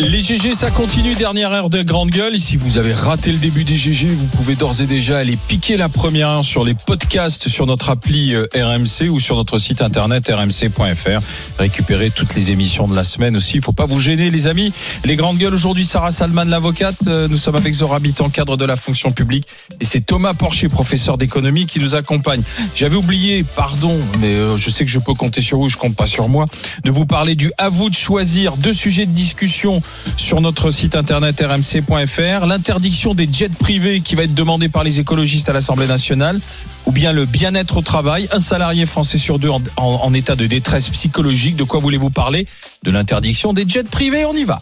[0.00, 1.16] Les GG, ça continue.
[1.16, 2.38] Dernière heure de grande gueule.
[2.38, 5.76] Si vous avez raté le début des GG, vous pouvez d'ores et déjà aller piquer
[5.76, 9.82] la première heure sur les podcasts sur notre appli euh, RMC ou sur notre site
[9.82, 11.20] internet rmc.fr.
[11.58, 13.56] Récupérer toutes les émissions de la semaine aussi.
[13.56, 14.72] Il faut pas vous gêner, les amis.
[15.04, 16.96] Les grandes gueules aujourd'hui, Sarah Salman, l'avocate.
[17.08, 19.48] Euh, Nous sommes avec Zora en cadre de la fonction publique.
[19.80, 22.42] Et c'est Thomas Porcher, professeur d'économie, qui nous accompagne.
[22.76, 25.96] J'avais oublié, pardon, mais euh, je sais que je peux compter sur vous, je compte
[25.96, 26.44] pas sur moi,
[26.84, 29.82] de vous parler du à vous de choisir deux sujets de discussion
[30.16, 35.00] sur notre site internet rmc.fr, l'interdiction des jets privés qui va être demandée par les
[35.00, 36.40] écologistes à l'Assemblée nationale,
[36.86, 40.36] ou bien le bien-être au travail, un salarié français sur deux en, en- en état
[40.36, 41.56] de détresse psychologique.
[41.56, 42.46] De quoi voulez-vous parler?
[42.82, 44.60] De l'interdiction des jets privés, on y va.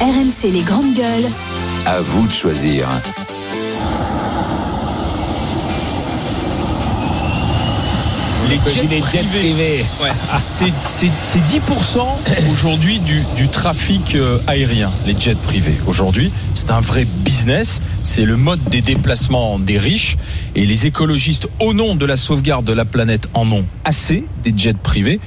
[0.00, 1.30] RMC les grandes gueules.
[1.86, 2.88] À vous de choisir.
[8.54, 10.10] Les jets, privés, Ouais.
[10.32, 12.06] Ah, c'est c'est- c'est 10%
[12.52, 15.78] aujourd'hui du, du trafic euh, aérien, les jets privés.
[15.86, 17.80] Aujourd'hui, c'est un vrai business.
[18.04, 20.16] C'est le mode des déplacements des riches.
[20.54, 24.54] Et les écologistes, au nom de la sauvegarde de la planète, en ont assez des
[24.56, 25.18] jets privés.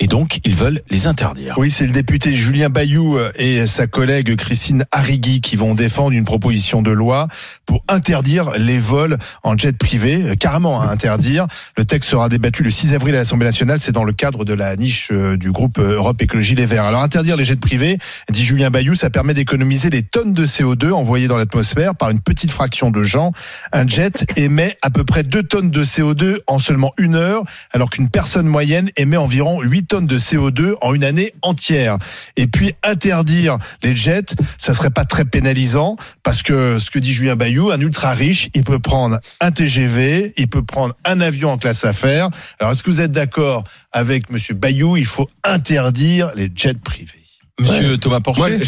[0.00, 1.54] Et donc, ils veulent les interdire.
[1.56, 6.10] Oui, c'est le député Julien Bayou euh, et sa collègue Christine Arrigui qui vont défendre
[6.10, 7.28] une proposition de loi
[7.64, 11.46] pour interdire les vols en jet privé, euh, carrément à interdire.
[11.76, 14.52] Le texte sera débattu le 6 avril à l'Assemblée nationale, c'est dans le cadre de
[14.52, 16.84] la niche euh, du groupe Europe Écologie Les Verts.
[16.84, 17.98] Alors interdire les jets privés,
[18.30, 22.20] dit Julien Bayou, ça permet d'économiser les tonnes de CO2 envoyées dans l'atmosphère par une
[22.20, 23.30] petite fraction de gens.
[23.72, 27.90] Un jet émet à peu près 2 tonnes de CO2 en seulement une heure, alors
[27.90, 31.98] qu'une personne moyenne émet environ 8 tonnes de CO2 en une année entière.
[32.36, 37.12] Et puis interdire les jets, ça serait pas très pénalisant parce que ce que dit
[37.12, 41.50] Julien Bayou, un ultra riche, il peut prendre un TGV, il peut prendre un avion
[41.50, 42.28] en classe affaires.
[42.60, 47.10] Alors est-ce que vous êtes d'accord avec monsieur Bayou, il faut interdire les jets privés?
[47.60, 48.58] Monsieur Thomas Porcher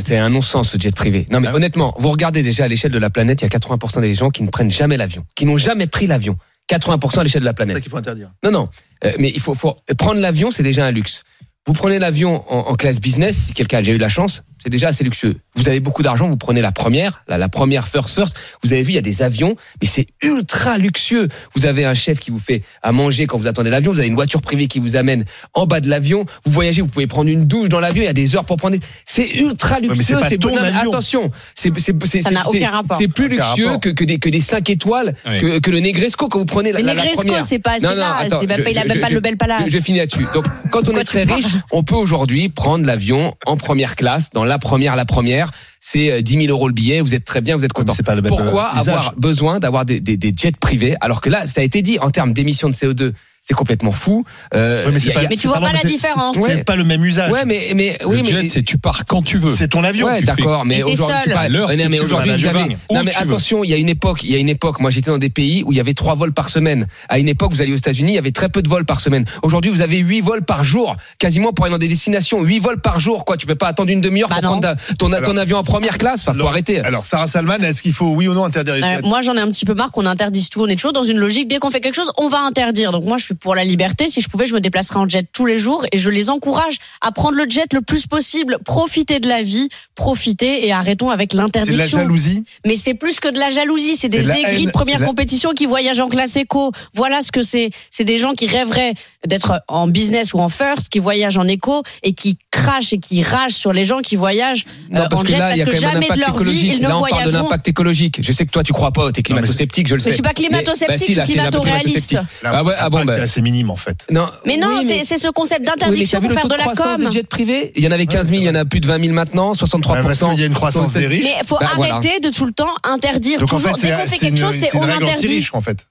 [0.00, 1.26] c'est un non-sens ce jet privé.
[1.30, 3.58] Non, mais Ah honnêtement, vous regardez déjà à l'échelle de la planète, il y a
[3.58, 6.38] 80% des gens qui ne prennent jamais l'avion, qui n'ont jamais pris l'avion.
[6.70, 7.82] 80% à l'échelle de la C'est ça planète.
[7.82, 8.30] qu'il faut interdire.
[8.42, 8.68] Non, non.
[9.04, 11.22] Euh, mais il faut, faut prendre l'avion, c'est déjà un luxe.
[11.66, 14.70] Vous prenez l'avion en, en classe business, si quelqu'un a déjà eu la chance, c'est
[14.70, 15.36] déjà assez luxueux.
[15.54, 18.36] Vous avez beaucoup d'argent, vous prenez la première, la, la première first first.
[18.62, 21.28] Vous avez vu, il y a des avions, mais c'est ultra luxueux.
[21.54, 23.92] Vous avez un chef qui vous fait à manger quand vous attendez l'avion.
[23.92, 25.24] Vous avez une voiture privée qui vous amène
[25.54, 26.24] en bas de l'avion.
[26.44, 28.02] Vous voyagez, vous pouvez prendre une douche dans l'avion.
[28.02, 28.76] Il y a des heures pour prendre.
[29.06, 30.18] C'est ultra luxueux.
[30.28, 30.56] c'est avion.
[30.90, 32.96] Attention, c'est c'est c'est Ça c'est- n'a aucun c'est- rapport.
[32.96, 35.38] C'est plus luxueux que, que des que des 5 étoiles Oui.
[35.40, 37.44] que, que le Negresco quand vous prenez la, Mais la, la Negresco, première.
[37.44, 39.62] c'est pas- Non, non, attends, je- il a je- même pas je- le bel palace.
[39.66, 40.26] Je, je finis là-dessus.
[40.34, 44.44] Donc, quand on est très riche, on peut aujourd'hui prendre l'avion en première classe, dans
[44.52, 45.50] la première, la première.
[45.84, 47.00] C'est euh, 10 000 euros le billet.
[47.00, 47.92] Vous êtes très bien, vous êtes content.
[47.94, 48.88] c'est pas le même, Pourquoi euh, usage.
[48.94, 51.98] avoir besoin d'avoir des, des, des jets privés alors que là, ça a été dit
[51.98, 53.12] en termes d'émissions de CO2,
[53.44, 54.24] c'est complètement fou.
[54.54, 56.36] Euh, Ouais, mais a- pas- Mais tu vois pas la différence.
[56.36, 56.62] C'est Ouais.
[56.64, 57.32] pas le même usage.
[57.32, 59.50] Ouais, mais mais oui, le jet, mais c'est tu pars quand tu veux.
[59.50, 60.06] C'est ton avion.
[60.06, 60.36] Ouais, tu fais.
[60.36, 62.52] d'accord, mais aujourd'hui, pas, À l'heure mais aujourd'hui, à
[62.94, 65.10] non, mais attention, il y a une époque, il y a une époque, moi j'étais
[65.10, 66.86] dans des pays où il y avait trois vols par semaine.
[67.08, 69.00] À une époque, vous alliez aux États-Unis, il y avait très peu de vols par
[69.00, 69.24] semaine.
[69.42, 72.80] Aujourd'hui, vous avez huit vols par jour, quasiment pour aller dans des destinations, huit vols
[72.80, 73.36] par jour, quoi.
[73.36, 74.60] Tu peux pas attendre une demi-heure Bah pour non.
[74.60, 76.20] prendre ta- ton, ton avion en première classe.
[76.22, 76.80] Enfin, faut Alors- arrêter.
[76.80, 79.34] Alors Sarah Salman, est-ce qu'il faut oui ou non interdire les Euh, jets moi, j'en
[79.36, 80.60] ai un petit peu marre qu'on interdise tout.
[80.62, 81.48] On est toujours dans une logique.
[81.48, 82.92] Dès qu'on fait quelque chose, on va interdire.
[82.92, 84.08] Donc moi, je suis pour la liberté.
[84.08, 86.76] Si je pouvais, je me déplacerais en jet tous les jours et je les encourage
[87.00, 88.58] à prendre le jet le plus possible.
[88.64, 91.98] Profitez de la vie, profitez et arrêtons avec C'est de la l'interdiction.
[91.98, 92.44] jalousie.
[92.66, 93.96] Mais c'est plus que de la jalousie.
[93.96, 96.72] C'est des aigris de première la- compétition qui voyagent en classe éco.
[96.94, 97.70] Voilà ce que c'est.
[97.90, 98.94] C'est des gens qui rêveraient
[99.26, 103.22] d'être en business ou en first, qui voyagent en éco et qui crachent et qui
[103.24, 105.58] ragent sur les gens qui voyagent Non, euh, parce en que jet là, parce il
[105.58, 107.16] y a que quand jamais de impact leur vie, ils ne Là, on parle de
[107.16, 107.42] voyageront.
[107.44, 108.18] l'impact écologique.
[108.22, 110.10] Je sais que toi, tu crois pas, t'es climato-sceptique, je le sais.
[110.10, 112.16] Mais je suis pas climato-sceptique, Mais- bah, si, c'est climato-réaliste.
[112.44, 113.16] Ah ouais, ah bon, bah.
[113.18, 114.06] est assez minime en fait.
[114.10, 114.28] Non.
[114.46, 116.62] Mais non, Oui, c'est c'est ce concept Oui, mais d'interdiction vu pour faire de la
[116.62, 117.04] croissance com.
[117.06, 117.72] des jets privés?
[117.74, 119.54] Il y en avait 15 000, il y en a plus de 20 000 maintenant,
[119.54, 121.24] 63 Bah, parce qu'il y a une croissance des riches.
[121.24, 121.94] Mais il faut Bah, voilà.
[121.96, 123.40] arrêter de tout le temps interdire.
[123.40, 125.48] Donc en toujours, fait, dès qu'on c'est fait c'est quelque chose, c'est c'est on interdit.
[125.54, 125.86] en fait.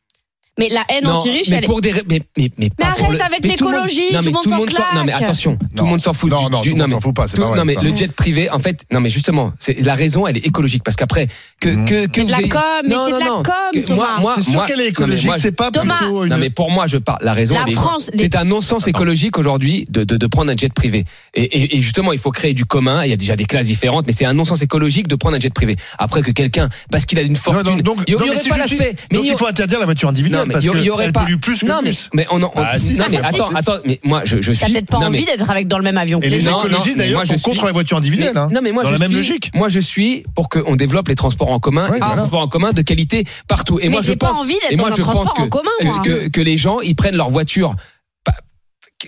[0.59, 2.75] Mais la haine Non, anti-riche, mais elle est- pour des ra- mais mais mais, pas
[2.89, 4.44] Mais pour arrête le- avec mais tout le monde- l'écologie, non, tout mais le monde
[4.44, 5.21] s'en s'en- non mais claque.
[5.24, 5.83] attention tout Non.
[5.83, 7.42] le monde s'en fout Non, du- non, du tout monde s'en fout pas, c'est tout-
[7.44, 7.81] pas vrai, non mais ça.
[7.81, 10.98] le jet privé en fait non mais justement c'est la raison elle est écologique parce
[10.98, 11.27] qu'après
[11.62, 11.86] que Mhm.
[11.86, 13.44] que que C'est de la com, mais Non, c'est de non, la non.
[13.44, 13.95] com, Que- Thomas.
[13.95, 16.30] moi moi C'est sûr moi- qu'elle est non, mais écologique, c'est pas plutôt une.
[16.30, 19.38] non mais pour moi je parle la raison La est- France, c'est un non-sens écologique
[19.38, 23.06] aujourd'hui de, de de prendre un jet privé et, justement il faut créer du commun
[23.06, 25.39] il y a déjà des classes différentes mais c'est un non-sens écologique de prendre un
[25.39, 28.15] jet privé après que quelqu'un parce qu'il a une Non, fortune il y, non, mais
[28.15, 30.83] aurait pas l'aspect mais donc il faut interdire la voiture individuelle non, mais parce il
[30.86, 31.25] y aurait pas.
[31.25, 33.56] plus que non, mais, mais on, on- Ah, si, non, si, mais attends, si.
[33.56, 34.62] attends, mais moi, je, je suis.
[34.65, 36.42] T'as peut-être pas non, envie mais- d'être avec dans le même avion que Et les
[36.44, 38.31] Non, écologistes d'ailleurs moi, sont je suis- contre la voiture individuelle.
[38.33, 38.50] Mais- hein.
[38.51, 39.51] non mais moi Dans je la même suis, logique.
[39.56, 42.13] Moi je suis pour qu'on développe les transports en commun Ouais, et voilà.
[42.13, 43.80] les transports en commun de qualité partout.
[43.80, 45.48] Et Mais moi je pas pense envie et moi dans je pense transport que, en
[45.50, 46.00] commun, moi.
[46.03, 47.75] que que les gens ils prennent leur voiture.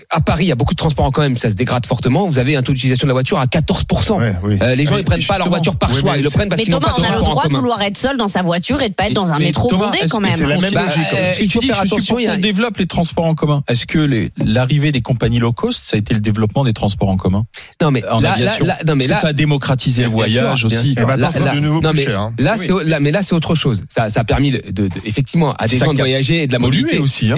[0.09, 2.27] À Paris, il y a beaucoup de transports en commun, ça se dégrade fortement.
[2.27, 4.17] Vous avez un taux d'utilisation de la voiture à 14%.
[4.19, 4.57] Ouais, oui.
[4.61, 6.49] Euh, les gens Oui, ils prennent pas leur voiture par Oui, choix, ils le prennent
[6.49, 8.81] parce qu'ils n'ont pas on a le droit de vouloir être seul dans sa voiture
[8.81, 10.31] et de pas être dans un Mais métro Thomas, bondé est-ce quand que même.
[10.33, 12.23] c'est la même Bah, logique euh, Parce que il tu faut dis, faire attention, il
[12.23, 13.63] y a- qu'on développe les transports en commun.
[13.67, 17.17] Est-ce que l'arrivée des compagnies low cost, ça a été le développement des transports en
[17.17, 17.45] commun?
[17.81, 20.95] Non mais en là, aviation là- non mais là, ça a démocratisé le voyage aussi?
[20.95, 21.17] Là-
[21.93, 22.19] mais cher.
[22.19, 22.33] hein.
[22.39, 23.83] Là, c'est là, mais là c'est autre chose.
[23.89, 24.53] Ça, a permis
[25.05, 27.35] effectivement à des gens de voyager et de la mobilité aussi, hein.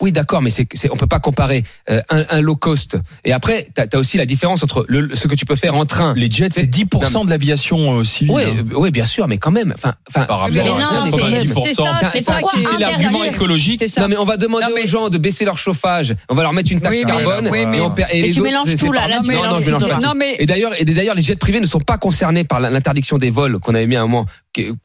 [0.00, 0.50] Oui, d'accord, mais
[0.90, 2.96] on peut pas comparer euh, un, un low cost.
[3.24, 5.84] Et après, t'as as aussi la différence entre le, ce que tu peux faire en
[5.84, 6.14] train.
[6.16, 8.32] Les jets, c'est 10% de l'aviation euh, civile.
[8.34, 8.64] Oui, hein.
[8.76, 9.72] oui, bien sûr, mais quand même.
[9.76, 10.26] Enfin, enfin.
[10.26, 11.62] Par rapport Mais à non, c'est- 90%.
[11.64, 13.84] c'est ça, c'est Ça, pourquoi si c'est l'argument écologique.
[13.98, 16.14] Non mais on va demander Non, mais- aux gens de baisser leur chauffage.
[16.28, 17.48] On va leur mettre une taxe Oui, carbone.
[17.50, 19.54] oui, mais- et on perd- et les tu autres, mélanges tout, là, tu non, non,
[19.56, 19.98] je mélange pas.
[19.98, 22.70] Non, mais- Et d'ailleurs, et d'ailleurs, les jets privés ne sont pas concernés par la-
[22.70, 24.26] l'interdiction des vols qu'on avait mis à un moment.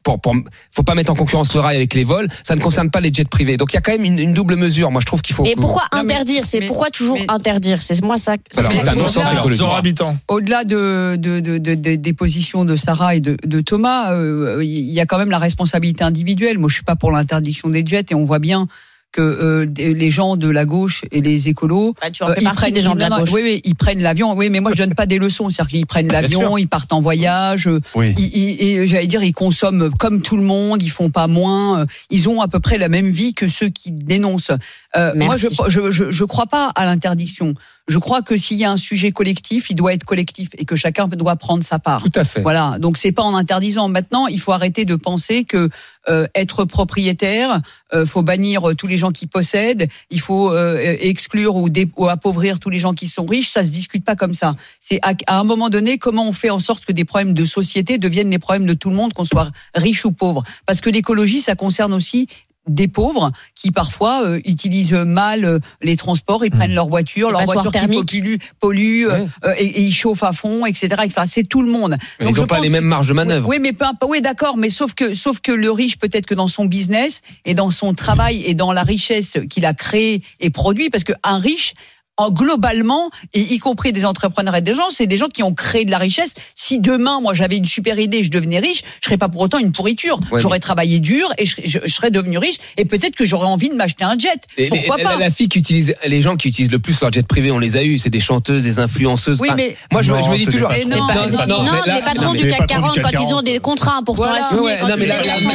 [0.04, 0.34] Pour, pour,
[0.70, 2.28] faut pas mettre en concurrence le rail avec les vols.
[2.44, 3.56] Ça ne concerne pas les jets privés.
[3.56, 4.92] Donc il y a quand même une, une double mesure.
[4.92, 5.44] Moi, je trouve qu'il faut.
[5.44, 6.46] Et que- pourquoi Non, mais- interdire?
[6.46, 7.82] C'est mais- pourquoi toujours mais- interdire?
[7.82, 8.36] C'est moi ça.
[8.56, 10.16] Alors, c'est un habitant.
[10.28, 14.62] Au-delà de, de, de, de- de- des positions de Sarah et de, de Thomas, euh,
[14.64, 16.58] il y a quand même la responsabilité individuelle.
[16.58, 18.68] Moi, je suis pas pour l'interdiction des jets et on voit bien
[19.16, 22.42] que euh, les gens de la gauche et les écolos, Bah, tu en euh, fais
[22.42, 23.30] ils prennent des gens de la gauche.
[23.32, 24.34] Oui, oui, ils prennent l'avion.
[24.36, 25.48] Oui, mais moi je donne pas des leçons.
[25.50, 27.66] C'est-à-dire qu'ils prennent l'avion, ils partent en voyage.
[27.66, 28.14] euh, Oui.
[28.18, 30.82] ils- ils- et j'allais dire, ils consomment comme tout le monde.
[30.82, 31.86] Ils font pas moins.
[32.10, 34.50] Ils ont à peu près la même vie que ceux qui dénoncent.
[34.96, 37.54] Euh, moi, je, je, je, je crois pas à l'interdiction.
[37.88, 40.74] Je crois que s'il y a un sujet collectif, il doit être collectif et que
[40.74, 42.02] chacun doit prendre sa part.
[42.02, 42.40] Tout à fait.
[42.42, 43.88] Voilà, donc c'est pas en interdisant.
[43.88, 45.70] Maintenant, il faut arrêter de penser que
[46.08, 47.60] euh, être propriétaire,
[47.92, 51.88] euh, faut bannir euh, tous les gens qui possèdent, il faut euh, exclure ou, dé-
[51.96, 53.50] ou appauvrir tous les gens qui sont riches.
[53.50, 54.56] Ça se discute pas comme ça.
[54.80, 57.44] C'est à, à un moment donné comment on fait en sorte que des problèmes de
[57.44, 60.42] société deviennent les problèmes de tout le monde, qu'on soit riche ou pauvre?
[60.64, 62.26] Parce que l'écologie, ça concerne aussi
[62.66, 67.42] des pauvres qui parfois euh, utilisent mal euh, les transports, ils prennent leur voiture, leur
[67.42, 71.02] voiture qui pollue, pollue euh, euh, et, et ils chauffent à fond, etc.
[71.04, 71.22] etc.
[71.28, 71.96] C'est tout le monde.
[72.18, 73.48] Mais Donc, ils n'ont pas les mêmes marges de manœuvre.
[73.48, 73.86] oui, mais peu.
[74.08, 77.54] Oui, d'accord, mais sauf que, sauf que le riche, peut-être que dans son business et
[77.54, 81.74] dans son travail et dans la richesse qu'il a créée et produit, parce qu'un riche,
[82.18, 85.52] en globalement, et y compris des entrepreneurs et des gens, c'est des gens qui ont
[85.52, 86.32] créé de la richesse.
[86.54, 89.58] Si demain, moi, j'avais une super idée, je devenais riche, je serais pas pour autant
[89.58, 90.18] une pourriture.
[90.32, 93.46] Ouais, j'aurais travaillé dur et je, je- je serais devenu riche et peut-être que j'aurais
[93.48, 94.30] envie de m'acheter un jet.
[94.56, 96.98] Et les- Pourquoi la, pas la fille qui utilise, les gens qui utilisent le plus
[97.00, 99.38] leur jet privé, on les a eu, c'est des chanteuses, des influenceuses.
[99.40, 100.70] Oui, Enfin, mais moi je, me- Non, je me dis toujours.
[100.70, 103.00] Non, non, non, non, mais là- les patrons non, du CAC les patrons 40 du
[103.02, 104.38] quand ils ont des contrats pour Voilà.
[104.38, 105.08] toi signer, Ouais, quand non, mais ils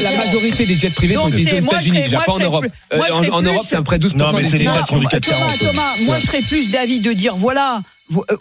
[0.04, 2.66] la, majorité des jets privés sont utilisés aux États-Unis, pas en Europe.
[2.94, 3.00] Euh,
[3.32, 5.60] en Europe, c'est à peu près 12% Non, mais des patrons du CAC Thomas, 40.
[5.60, 7.82] Thomas, moi je serais plus d'avis de dire voilà,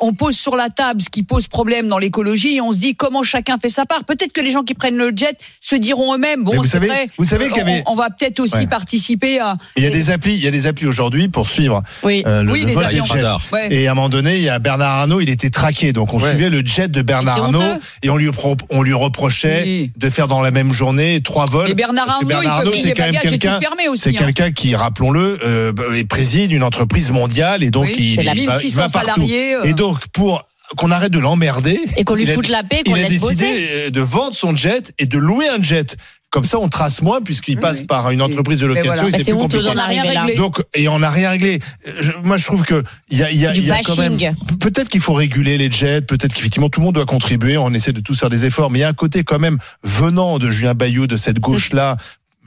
[0.00, 2.94] on pose sur la table ce qui pose problème dans l'écologie et on se dit
[2.96, 4.04] comment chacun fait sa part.
[4.04, 6.86] Peut-être que les gens qui prennent le jet se diront eux-mêmes bon, vous c'est savez-
[6.88, 8.66] vrai, vous savez qu'il y on- avait- on, va peut-être aussi Ouais.
[8.66, 9.56] participer à.
[9.76, 12.22] Il y a des applis, il y a des applis aujourd'hui pour suivre Oui.
[12.26, 13.24] euh, le, Oui, le les vol des jets.
[13.52, 13.72] Ouais.
[13.72, 16.18] Et à un moment donné, il y a Bernard Arnault, il était traqué, donc on
[16.20, 16.30] Ouais.
[16.30, 17.62] suivait le jet de Bernard Arnault
[18.02, 19.92] et on lui pro- on lui reprochait Oui.
[19.96, 21.70] de faire dans la même journée trois vols.
[21.70, 23.60] Et Bernard Arnault, Bernard c'est quand même quelqu'un.
[23.96, 24.12] C'est hein.
[24.18, 28.34] quelqu'un qui, rappelons-le, euh, et préside une entreprise mondiale et donc Oui, il, il va,
[28.34, 29.06] il 1600 va partout.
[29.06, 29.64] salariés, euh.
[29.68, 30.46] Et donc pour
[30.76, 33.26] qu'on arrête de l'emmerder, Et qu'on lui foute la paix, qu'on il le a décidé
[33.44, 33.68] bosser.
[33.72, 35.96] euh, de vendre son jet et de louer un jet.
[36.30, 37.86] Comme ça, on trace moins puisqu'il Oui, passe oui.
[37.86, 38.92] par une entreprise de Mais location.
[38.92, 39.08] voilà.
[39.08, 39.78] et Bah, c'est plus compliqué.
[39.80, 40.20] arriver là.
[40.22, 40.36] réglé.
[40.36, 41.58] Donc, et on n'a rien réglé.
[42.00, 43.80] Je- moi, je trouve que il y a, il y a, Du il y a
[43.80, 44.16] quand même.
[44.60, 46.02] Peut-être qu'il faut réguler les jets.
[46.02, 47.56] Peut-être qu'effectivement tout le monde doit contribuer.
[47.56, 48.70] On essaie de tous faire des efforts.
[48.70, 51.72] Mais il y a un côté quand même venant de Julien Bayou, de cette gauche
[51.72, 51.96] là.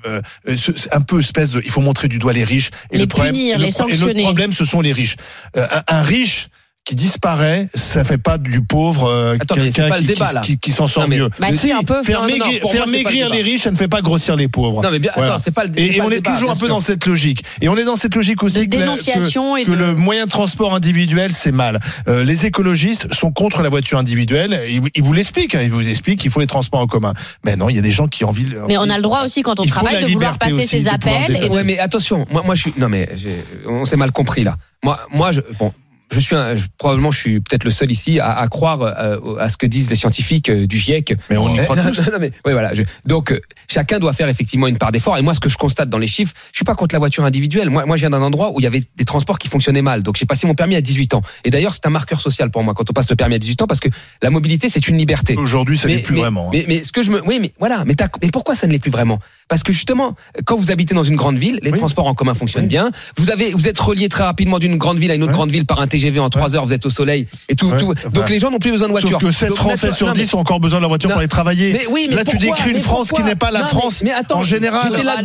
[0.05, 0.21] Euh,
[0.55, 3.07] c'est un peu espèce de, il faut montrer du doigt les riches et Les le
[3.07, 4.13] problème, punir, le les et sanctionner.
[4.15, 5.15] le problème ce sont les riches
[5.55, 6.47] Euh, un, un riche
[6.85, 10.41] qui disparaît, ça fait pas du pauvre euh, quelqu'un qui, qui- là.
[10.41, 11.29] qui- qui s'en sort Non, mais- mieux.
[11.39, 12.03] Bah si, un peu.
[12.03, 12.87] Faire, Non, non, non, maigrir, faire
[13.27, 14.83] moi, les riches, ça ne fait pas grossir les pauvres.
[14.83, 15.33] Non, mais bien, Voilà.
[15.35, 16.81] attends, c'est pas le Et, et pas on le est débat, toujours un peu dans
[16.81, 17.43] cette logique.
[17.61, 19.95] Et on est dans cette logique aussi De que dénonciation que, et que de- le
[19.95, 21.79] moyen de transport individuel, c'est mal.
[22.09, 24.59] Euh, les écologistes sont contre la voiture individuelle.
[24.69, 25.55] Ils, vous- ils vous l'expliquent.
[25.55, 27.13] hein, ils vous expliquent qu'il faut les transports en commun.
[27.45, 28.45] Mais non, il y a des gens qui ont envie.
[28.67, 31.47] Mais on a le droit aussi quand on travaille de vouloir passer ses appels.
[31.49, 32.73] Ouais, mais attention, moi, moi je suis.
[32.77, 34.57] Non, mais j'ai- on s'est mal compris là.
[34.83, 35.71] Moi, moi, je, bon,
[36.13, 39.37] je suis un- je- probablement, je suis peut-être le seul ici à, à croire euh,
[39.39, 41.15] à ce que disent les scientifiques euh, du GIEC.
[41.29, 42.09] Mais on y croit non, tous.
[42.11, 42.73] non, mais, oui, voilà.
[42.73, 43.39] je- donc, euh,
[43.69, 45.17] chacun doit faire effectivement une part d'effort.
[45.17, 47.25] Et moi, ce que je constate dans les chiffres, je suis pas contre la voiture
[47.25, 47.69] individuelle.
[47.69, 50.03] Moi, moi, je viens d'un endroit où il y avait des transports qui fonctionnaient mal.
[50.03, 51.21] Donc, j'ai passé mon permis à 18 ans.
[51.43, 53.61] Et d'ailleurs, c'est un marqueur social pour moi quand on passe le permis à 18
[53.63, 53.89] ans parce que
[54.21, 55.35] la mobilité, c'est une liberté.
[55.37, 56.47] Aujourd'hui, ça n'est plus mais, vraiment.
[56.47, 56.51] hein.
[56.53, 57.83] Mais, mais ce que je me, oui, mais voilà.
[57.85, 59.19] Mais, mais pourquoi ça ne l'est plus vraiment?
[59.47, 62.67] Parce que justement, quand vous habitez dans une grande ville, les transports en commun fonctionnent
[62.67, 62.91] bien.
[63.17, 65.65] Vous avez, vous êtes relié très rapidement d'une grande ville à une autre grande ville
[65.65, 66.65] par un TGV en 3 heures.
[66.65, 67.71] Vous êtes au soleil et tout.
[67.77, 67.93] Tout.
[68.11, 69.19] Donc les gens n'ont plus besoin de voiture.
[69.19, 71.73] Sauf que 7 Français sur 10 ont encore besoin de la voiture pour aller travailler.
[71.73, 74.39] Mais oui, mais là, tu décris une France qui n'est pas la France mais, attends,
[74.39, 74.91] en général.
[74.95, 75.21] C'est la,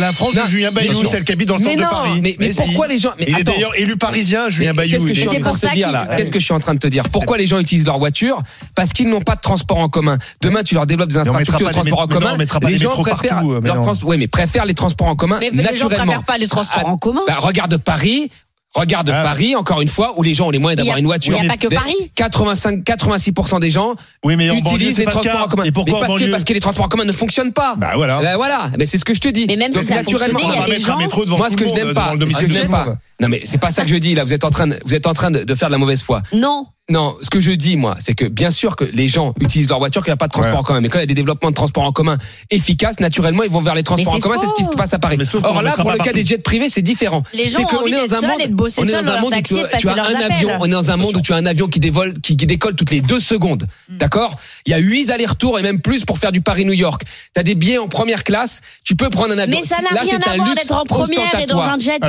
[0.00, 2.20] la France de Julien Bayou, celle qui habite dans le centre de Paris.
[2.38, 5.04] Mais pourquoi les gens Il est d'ailleurs élu parisien, Julien Bayou.
[5.04, 8.42] Qu'est-ce que je suis en train de te dire Pourquoi les gens utilisent leur voiture
[8.74, 10.18] Parce qu'ils n'ont pas de transport en commun.
[10.40, 12.36] Demain, tu leur développes des infrastructures de transport en commun
[12.70, 15.70] les, gens préfèrent partout, ouais, mais préfèrent les transports en commun mais, naturellement.
[15.70, 17.22] Les gens préfèrent pas les transports en ah, commun.
[17.26, 18.30] Bah, regarde Paris,
[18.74, 19.10] Regarde.
[19.10, 21.34] Paris, encore une fois, où les gens ont les moyens d'avoir une voiture.
[21.36, 22.10] Il n'y a pas que Paris.
[22.14, 25.64] 85, 86% des gens utilisent les transports en commun.
[25.64, 27.74] Et pourquoi mais parce, que, les transports en commun ne fonctionnent pas.
[27.76, 28.20] Bah voilà.
[28.22, 28.70] Bah, voilà.
[28.78, 29.46] Mais c'est ce que je te dis.
[29.46, 30.98] Mais même si ça naturellement, il y a des gens.
[31.26, 32.94] Moi, ce que je n'aime pas, ce que je n'aime pas.
[33.20, 34.14] Non, mais c'est pas ça que je dis.
[34.14, 36.22] Là, vous êtes en train vous êtes en train de faire de la mauvaise foi.
[36.32, 36.66] Non.
[36.90, 39.78] Non, ce que je dis, moi, c'est que bien sûr que les gens utilisent leur
[39.78, 40.58] voiture, qu'il n'y a pas de transport ouais.
[40.58, 40.80] en commun.
[40.80, 42.18] Mais quand il y a des développements de transport en commun
[42.50, 44.34] efficaces, naturellement, ils vont vers les transports en commun.
[44.40, 45.16] C'est ce qui se passe à Paris.
[45.44, 47.22] Or là, pour le cas des jets privés, c'est différent.
[47.32, 49.92] Les gens on est dans un monde, on est dans un monde où tu, as
[49.92, 52.90] un avion, on est dans un monde où tu as un avion qui décolle toutes
[52.90, 53.68] les deux secondes.
[53.88, 53.98] Mm.
[53.98, 54.34] D'accord?
[54.66, 57.02] Il y a huit allers-retours et même plus pour faire du Paris-New York.
[57.34, 59.58] Tu as des billets en première classe, tu peux prendre un avion.
[59.60, 62.00] Mais ça n'a rien à voir d'être en première et dans un jet.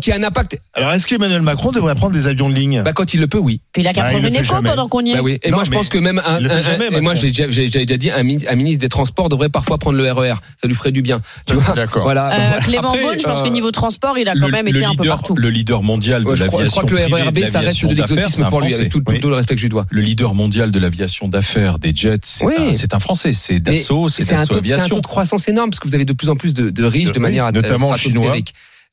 [0.00, 0.58] Qui a un impact.
[0.74, 2.82] Alors, est-ce qu'Emmanuel Macron devrait prendre des avions de ligne?
[2.82, 3.60] Bah, quand il le peut, oui.
[3.76, 4.70] Puis il a qu'à bah, prendre une écho jamais.
[4.70, 5.16] pendant qu'on y est.
[5.16, 5.38] Bah oui.
[5.42, 7.46] Et non, moi, je pense que même un, un, jamais, un et moi, j'ai déjà,
[7.46, 10.32] déjà, dit, un, ministre des Transports devrait parfois prendre le RER.
[10.58, 11.20] Ça lui ferait du bien.
[11.44, 12.56] Tu vois voilà.
[12.56, 14.78] Euh, Clément Après, Beaune, je pense euh, que niveau transport, il a quand même été
[14.78, 15.34] leader, un peu partout.
[15.36, 16.64] Le leader mondial de ouais, l'aviation.
[16.64, 19.20] Je crois que le RERB, ça reste de l'exotisme pour lui, avec tout, oui.
[19.20, 19.84] tout, le respect que je lui dois.
[19.90, 23.34] Le leader mondial de l'aviation d'affaires, des jets, c'est un, Français.
[23.34, 24.86] C'est Dassault, c'est Dassault Aviation.
[24.86, 26.84] C'est un taux de croissance énorme parce que vous avez de plus en plus de
[26.84, 28.36] riches de manière notamment chinois.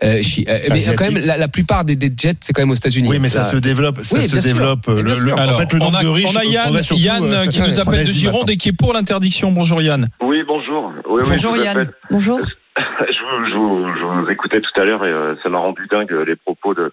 [0.04, 3.08] Euh, euh, la, plupart des, jets, c'est quand même aux États-Unis.
[3.10, 4.00] Oui, mais ça, se développe.
[4.02, 4.88] Ça oui, se développe.
[4.90, 6.36] Euh, en fait, le nombre on a, de riches.
[6.36, 9.52] On a Yann, Yann qui nous appelle de Gironde et qui est pour l'interdiction.
[9.52, 10.08] Bonjour Yann.
[10.22, 10.92] Oui, bonjour.
[11.08, 11.90] Bonjour Yann.
[12.12, 12.40] Bonjour.
[12.78, 16.92] Je, vous, écoutais tout à l'heure et ça m'a rendu dingue les propos de,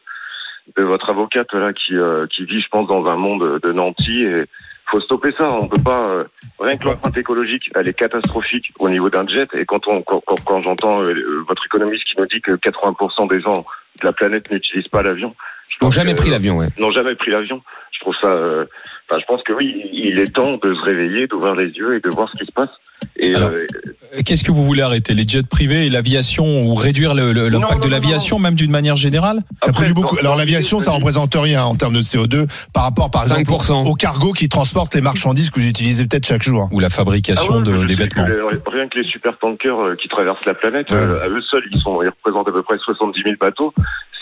[0.77, 1.95] votre avocate là qui,
[2.35, 4.45] qui vit, je pense, dans un monde de nantis et
[4.91, 5.51] faut stopper ça.
[5.51, 6.25] On peut pas euh,
[6.59, 9.49] rien que l'empreinte écologique, elle est catastrophique au niveau d'un jet.
[9.55, 13.29] Et quand on quand, quand j'entends euh, euh, votre économiste qui nous dit que 80%
[13.29, 15.35] des gens de la planète n'utilisent pas l'avion,
[15.83, 16.59] n'ont jamais, pris l'avion.
[16.79, 17.63] N'ont jamais pris l'avion.
[17.93, 18.65] Je trouve ça euh,
[19.19, 22.09] je pense que oui, il est temps de se réveiller, d'ouvrir les yeux et de
[22.15, 22.71] voir ce qui se passe.
[23.17, 23.67] Et euh,
[24.15, 27.89] euh, qu'est-ce que vous voulez arrêter Les jets privés et l'aviation ou réduire l'impact de
[27.89, 29.41] l'aviation, même d'une manière générale?
[29.63, 30.17] Ça Après, beaucoup.
[30.19, 33.51] Alors l'aviation, ça représente rien en termes de CO2 par rapport, par exemple,
[33.87, 36.69] au cargo qui transporte les marchandises que vous utilisez peut-être chaque jour.
[36.73, 38.27] Ou la fabrication ah de, des vêtements.
[38.67, 42.09] Rien que les supertankers euh, qui traversent la planète, à eux seuls, ils, sont, ils
[42.09, 43.75] représentent à peu près 70 000 bateaux.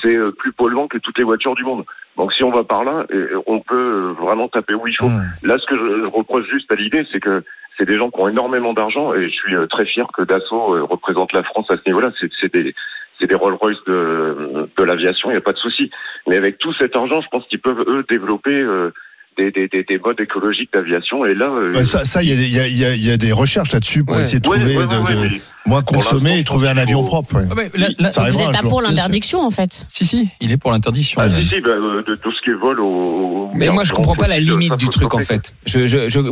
[0.02, 1.84] C'est plus polluant que toutes les voitures du monde.
[2.18, 5.08] Donc si on va par là, euh, on peut euh, vraiment taper où il faut.
[5.44, 7.44] Là, ce que je, reproche juste à l'idée, c'est que
[7.78, 10.86] c'est des gens qui ont énormément d'argent et je suis euh, très fier que Dassault
[10.86, 12.10] représente la France à ce niveau-là.
[12.40, 12.74] C'est des
[13.20, 15.90] c'est des Rolls-Royce de, de l'aviation, il n'y a pas de souci.
[16.26, 18.92] Mais avec tout cet argent, je pense qu'ils peuvent eux développer euh,
[19.38, 21.24] des, modes écologiques d'aviation.
[21.24, 21.50] Et là,
[21.84, 26.44] ça, il y, a, des recherches là-dessus pour essayer de ouais, trouver moins consommer et
[26.44, 27.42] trouver un avion propre.
[27.50, 31.20] Ah, vous êtes là pour l'interdiction en fait Si si, il est pour l'interdiction.
[31.20, 33.50] Ah, si, si, bah, euh, de tout ce qui vole au.
[33.54, 35.54] Mais, moi, je comprends pas la limite du truc en fait.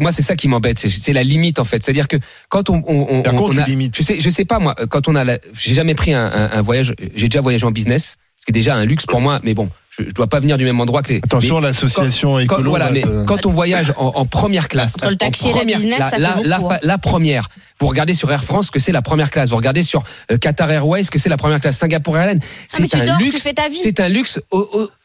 [0.00, 1.82] Moi, c'est ça qui m'embête, c'est la limite en fait.
[1.82, 2.16] C'est-à-dire que
[2.48, 5.24] quand on, on, on, on a, je sais, je sais pas moi, quand on a,
[5.52, 8.84] j'ai jamais pris un voyage, j'ai déjà voyagé en business ce qui est déjà un
[8.84, 9.40] luxe pour moi.
[9.42, 11.16] Mais bon, je, ne dois pas venir du même endroit que les.
[11.18, 12.62] Attention, l'association écolo.
[12.62, 15.98] Quand, voilà, mais quand on voyage en, première classe, le taxi première, et la business,
[15.98, 16.78] ça fait hein.
[16.82, 17.48] la, première.
[17.80, 19.50] Vous regardez sur Air France que c'est la première classe.
[19.50, 21.78] Vous regardez sur euh, Qatar Airways que c'est la première classe.
[21.78, 23.36] Singapour Airlines, ah, c'est un, luxe.
[23.82, 24.40] C'est un luxe.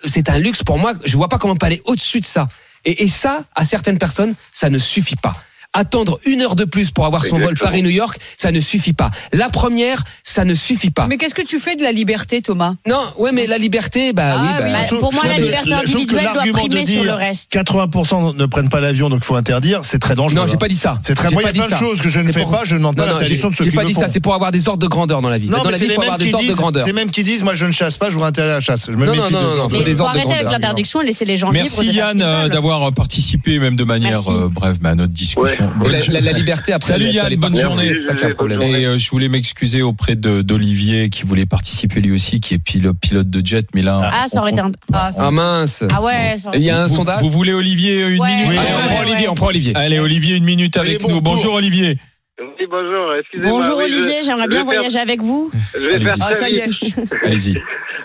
[0.05, 0.93] C'est un luxe pour moi.
[1.05, 2.47] Je ne vois pas comment pas aller au-dessus de ça.
[2.83, 5.35] Et ça, à certaines personnes, ça ne suffit pas.
[5.73, 9.09] Attendre une heure de plus pour avoir son vol Paris-New York, ça ne suffit pas.
[9.31, 11.07] La première, ça ne suffit pas.
[11.07, 12.73] Mais qu'est-ce que tu fais de la liberté, Thomas?
[12.85, 14.79] Non, ouais, mais la liberté, bah, ah oui, bah.
[14.89, 17.53] Bah, Pour moi, la liberté individuelle doit primer sur le reste.
[17.53, 19.81] 80% ne prennent pas l'avion, donc il faut interdire.
[19.83, 20.35] C'est très dangereux.
[20.35, 20.57] Non, j'ai hein.
[20.57, 20.99] pas dit ça.
[21.03, 21.29] C'est très.
[21.29, 22.63] Moi, il y a plein de choses que je ne fais pas.
[22.65, 24.09] Je ne demande pas l'interdiction de ce J'ai pas dit ça.
[24.09, 25.47] C'est pour avoir des ordres de grandeur dans la vie.
[25.47, 26.85] Dans la vie, faut avoir des ordres de grandeur.
[26.85, 28.09] C'est même qui disent, moi, je ne chasse pas.
[28.09, 28.87] Je vous interdis la chasse.
[28.87, 30.19] Je me méfie des ordres de.
[30.31, 31.51] Avec l'interdiction, et laisser les gens.
[31.51, 35.60] Merci Yann euh, d'avoir participé, même de manière euh, brève, à notre discussion
[36.09, 36.93] la, liberté après.
[36.93, 37.87] Salut bonne journée.
[37.87, 43.29] Et euh, je voulais m'excuser auprès d'Olivier qui voulait participer lui aussi, qui est pilote,
[43.29, 43.99] de jet, mais là.
[44.03, 44.71] Ah, ça aurait été un.
[44.93, 45.83] Ah, ah mince.
[45.91, 46.37] Ah ouais.
[46.37, 47.21] Ça Il y a un sondage.
[47.21, 48.57] Vous voulez Olivier une minute oui.
[48.57, 49.75] Allez, on prend Olivier, on prend Olivier.
[49.75, 51.21] Allez, Olivier, une minute avec bon, nous.
[51.21, 51.97] Bonjour Olivier.
[52.69, 53.11] Bonjour.
[53.41, 55.51] Bonjour Olivier, j'aimerais bien voyager avec vous.
[55.73, 56.15] Je.
[56.19, 56.69] Ah ça y est.
[57.23, 57.57] Allez-y.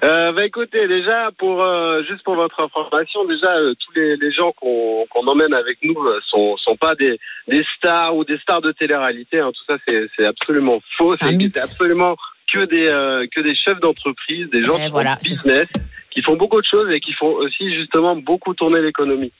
[0.04, 4.30] Euh, bah écoutez, déjà pour euh, juste pour votre information, déjà euh, tous les, les
[4.32, 8.38] gens qu'on qu'on emmène avec nous euh, sont sont pas des des stars ou des
[8.38, 9.40] stars de télé-réalité.
[9.40, 9.52] Hein.
[9.52, 11.14] Tout ça c'est c'est absolument faux.
[11.16, 12.16] C'est absolument
[12.52, 15.68] que des euh, que des chefs d'entreprise, des gens Eh qui voilà, font du business,
[16.10, 19.32] qui font beaucoup de choses et qui font aussi justement beaucoup tourner l'économie.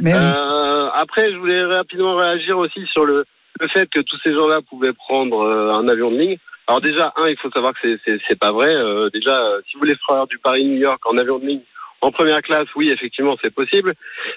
[0.00, 0.12] Oui.
[0.12, 3.24] Euh, après, je voulais rapidement réagir aussi sur le,
[3.60, 6.36] le fait que tous ces gens-là pouvaient prendre euh, un avion de ligne.
[6.70, 8.68] Alors déjà, un, il faut savoir que c'est- pas vrai.
[8.72, 11.62] Euh, déjà, euh, si vous voulez faire du Paris-New York en avion de ligne
[12.00, 13.92] en première classe, oui, effectivement, c'est possible.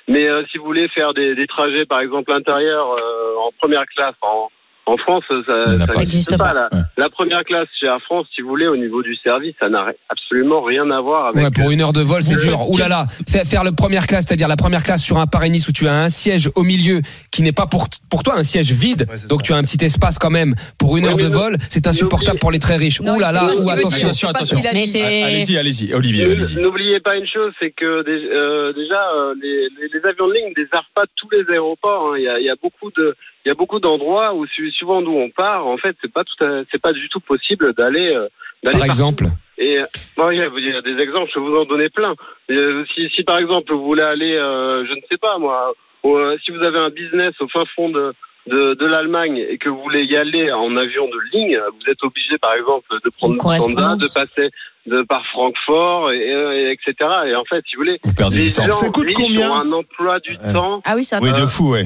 [0.08, 3.86] Mais euh, si vous voulez faire des, des trajets, par exemple, intérieurs euh, en première
[3.86, 4.50] classe en,
[4.86, 6.44] en France, ça, n'existe Existe pas.
[6.46, 6.54] pas.
[6.54, 6.84] La, Ouais.
[6.98, 9.88] la première classe chez Air France, si vous voulez, au niveau du service, ça n'a
[10.10, 11.42] absolument rien à voir avec.
[11.44, 12.70] Ouais, pour une heure de vol, c'est dur.
[12.70, 15.68] Ouh là là, faire, faire le première classe, c'est-à-dire la première classe sur un Paris-Nice
[15.70, 18.72] où tu as un siège au milieu qui n'est pas pour, pour toi un siège
[18.74, 19.46] vide, Ouais, donc ça.
[19.46, 22.52] tu as un petit espace quand même pour une heure de vol, c'est insupportable pour
[22.52, 23.00] les très riches.
[23.02, 24.08] Non, Ouh là ou attention.
[24.08, 24.58] Attention, attention.
[24.70, 26.25] Allez-y, allez-y, Olivier.
[26.62, 30.50] N'oubliez pas une chose, c'est que euh, déjà euh, les, les- les avions de ligne
[30.50, 32.12] ne desservent pas tous les aéroports.
[32.13, 32.18] hein.
[32.18, 34.72] Il y, a, il y a beaucoup de, il y a beaucoup d'endroits où su-
[34.72, 36.34] suivant d'où on part, en fait, c'est pas tout,
[36.72, 38.08] c'est pas du tout possible d'aller.
[38.14, 38.28] euh,
[38.64, 38.86] d'aller Par partout.
[38.86, 39.26] exemple,
[39.58, 39.86] Et euh,
[40.18, 42.14] bon, il y, a, il y a des exemples, je vais vous en donner plein.
[42.50, 45.74] Et, euh, si, si par exemple vous voulez aller, euh, je ne sais pas moi,
[46.06, 48.14] euh, si vous avez un business au fin fond de
[48.46, 52.04] de, de l'Allemagne et que vous voulez y aller en avion de ligne, vous êtes
[52.04, 54.50] obligé par exemple de prendre Lufthansa, de passer
[54.86, 57.10] de par Francfort et, et- et etc.
[57.28, 59.72] Et en fait, si vous voulez, Vous perdez les gens Ça coûte combien ont un
[59.72, 60.52] emploi du Ouais.
[60.52, 61.20] temps Ah oui, ça.
[61.22, 61.86] Oui, de fou, ouais.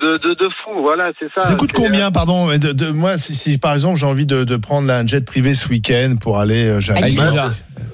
[0.00, 0.80] De, de, de fou.
[0.80, 1.42] Voilà, c'est ça.
[1.42, 4.56] Ça coûte combien, pardon de, de- Moi, si, si, par exemple j'ai envie de, de
[4.56, 7.44] prendre un jet privé ce week-end pour aller, euh, j'arrive- À Ibiza.
[7.46, 7.48] euh,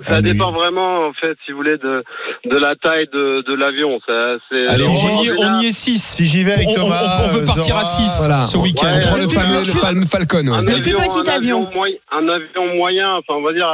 [0.07, 2.03] Ça dépend vraiment, en fait, si vous voulez, de,
[2.47, 3.99] de la taille de, de l'avion.
[4.07, 6.03] Ça, c'est, Allez, Si on y est, en on général, y est 6.
[6.03, 8.45] Si j'y vais avec On, on- Thomas, on veut euh, partir à Zora, 6 Voilà.
[8.45, 8.87] ce week-end.
[8.87, 10.47] Ouais, le le fameux, le Falcon.
[10.47, 10.57] ouais.
[10.57, 11.69] un Le plus petit un avion.
[11.75, 13.69] moyen- un avion moyen, enfin, on va dire,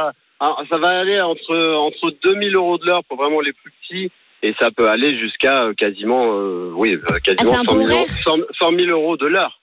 [0.69, 4.11] ça va aller entre, entre 2000 euros de l'heure pour vraiment les plus petits.
[4.45, 7.65] Et ça peut aller jusqu'à euh, quasiment, euh, oui, euh, Ah, quasiment c'est un 100,
[7.65, 9.59] taux 000 euros, horaire 100 100 000 euros de l'heure.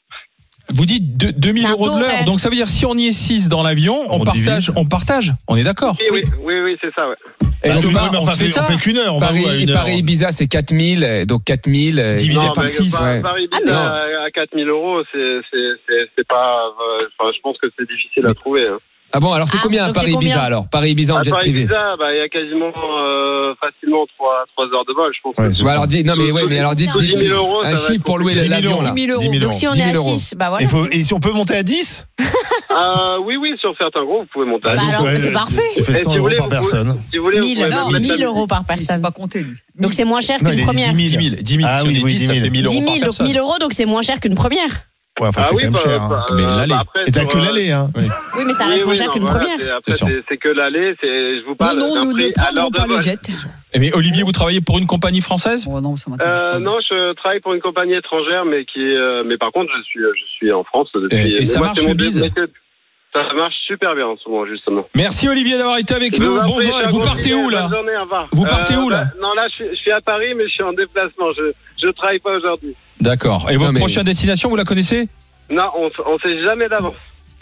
[0.74, 2.24] Vous dites deux- 2000 C'est un euros de l'heure.
[2.24, 4.72] Donc ça veut dire si on y est 6 dans l'avion, on, On partage, divise.
[4.76, 5.32] on partage.
[5.46, 5.94] On est d'accord.
[6.00, 7.16] Oui, oui, oui, oui, c'est ça, ouais.
[7.64, 8.62] Et Bah, donc, bah, mais on fait ça.
[8.62, 11.04] on fait qu'une heure, on va où à Paris, une heure Paris Ibiza, c'est 4000,
[11.04, 12.00] euh, donc 4000.
[12.00, 12.90] euh, Divisé Non, par mais 6.
[12.92, 13.20] Par- ouais.
[13.22, 13.72] Paris Ah, Ibiza
[14.10, 18.66] mais- à, à 4000 euros, c'est, pas, euh, je pense que c'est difficile à trouver.
[18.66, 18.78] Hein.
[19.14, 21.18] Ah bon, alors c'est Ah, combien donc Paris c'est combien Ibiza alors Paris Ibiza en
[21.18, 24.84] À jet Paris privé Ibiza, bah, il y a quasiment, euh, facilement 3, 3 heures
[24.86, 25.34] de vol, je pense.
[25.58, 27.62] Ouais, Bah alors dis, non mais ouais, mais alors dites, Sous 10 000 dites- euros,
[27.62, 28.90] un chiffre pour louer l'avion 10 là.
[28.94, 29.22] 10 000 euros.
[29.30, 30.16] 10 000 Donc si on 10 est 000 à euros.
[30.16, 30.64] 6, bah voilà.
[30.64, 32.06] Et, faut- et si on peut monter à 10
[32.70, 34.88] Euh, oui, oui, sur certains groupes, vous pouvez monter à Bah dix.
[34.94, 35.60] alors, c'est parfait.
[35.76, 36.98] Tu fais Et 100 si vous euros par personne.
[37.12, 39.02] Si vous voulez, vous 1000, pouvez non, même mettre 1000 la euros par personne.
[39.02, 39.56] pas compter, lui.
[39.78, 40.94] Donc c'est moins cher Non, qu'une première.
[40.94, 41.22] 10 10 000.
[41.22, 41.36] 000.
[41.42, 41.68] 10 000.
[41.70, 42.44] Ah Si on oui, est oui, 10, 10 ça 000.
[42.44, 43.26] fait 1000 euros 10 par 000, donc personne.
[43.26, 44.70] 1000 euros, donc c'est moins cher qu'une première.
[45.20, 46.02] Ouais, enfin, Ah c'est oui, quand même bah, cher.
[46.02, 46.08] hein.
[46.08, 46.68] bah, Mais euh, l'aller.
[46.70, 47.90] bah, après, Et t'as sur, que euh, l'aller, hein.
[47.94, 48.02] Oui,
[48.46, 49.58] mais ça oui, reste moins oui, cher non, qu'une voilà, première.
[49.58, 53.00] c'est- que l'aller, c'est, je vous Non, parle non, d'un nous ne prendrons pas le
[53.02, 53.18] jet.
[53.78, 55.66] Mais Olivier, vous travaillez pour une compagnie française?
[55.70, 59.36] Oh, non, ça Euh, non, je travaille pour une compagnie étrangère, mais qui, euh, mais
[59.36, 61.36] par contre, je suis, je suis en France depuis.
[61.36, 62.24] Et- ça moi, marche, le bise?
[63.14, 64.88] Ça marche super bien en ce moment, justement.
[64.94, 66.40] Merci Olivier d'avoir été avec nous.
[66.46, 66.88] Bon vol.
[66.88, 67.68] Vous partez où là?
[68.32, 69.04] Vous partez où, là?
[69.04, 71.26] bah, Non, là, je suis à Paris, mais je suis en déplacement.
[71.82, 72.74] Je, travaille pas aujourd'hui.
[73.00, 73.46] D'accord.
[73.50, 75.08] Et Non, votre mais- prochaine destination, vous la connaissez?
[75.50, 76.94] Non, on, on sait jamais d'avance.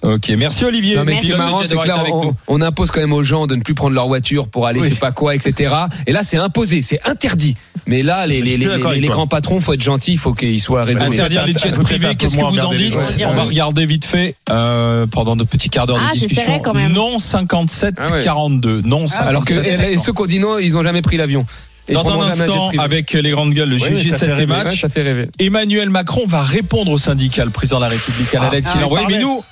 [0.02, 0.96] Ok, merci Olivier.
[0.96, 3.22] Non mais ce qui est marrant, c'est que là, on, on impose quand même aux
[3.22, 4.88] gens de ne plus prendre leur voiture pour aller Oui.
[4.88, 5.74] je sais pas quoi, etc.
[6.06, 7.54] Et là, c'est imposé, c'est interdit.
[7.86, 9.16] Mais là, les, les, suis les, d'accord les, avec les toi.
[9.16, 11.12] grands patrons, faut être gentil, il faut qu'ils soient raisonnables.
[11.16, 13.18] Interdire les jets peut-être un privés, peu qu'est-ce que moins vous en regarder les dites
[13.18, 13.28] gens.
[13.30, 16.46] On va regarder vite fait euh, pendant de petits quarts d'heure Ah, de c'est discussion.
[16.46, 16.92] serré quand même.
[16.92, 18.24] Non 57 Ah ouais.
[18.24, 18.80] 42.
[18.86, 19.28] Non 57.
[19.28, 21.44] Alors que et- et ceux qui ont dit non, ils ont jamais pris l'avion.
[21.88, 24.34] Et Dans un instant, avec les grandes gueules, le Ouais, mais GG ça fait 7
[24.34, 24.52] rêver.
[24.52, 25.28] Ouais, match, ça fait rêver.
[25.38, 28.68] Emmanuel Macron va répondre au syndicat, le président de la République, à la Ah, lettre
[28.70, 29.06] ah, qu'il a envoyée.
[29.08, 29.42] Mais nous,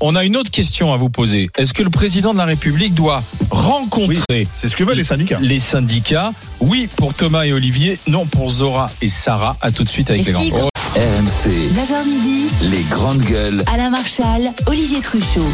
[0.00, 1.50] on a une autre question à vous poser.
[1.56, 5.38] Est-ce que le président de la République doit rencontrer C'est ce que veulent les syndicats.
[5.40, 6.30] les syndicats?
[6.60, 9.56] Oui pour Thomas et Olivier, non pour Zora et Sarah.
[9.60, 10.68] À tout de suite avec Les les, grandes gueules.
[10.98, 13.62] RMC, 9h midi, les grandes gueules.
[13.72, 15.46] Alain Marchal, Olivier Truchot.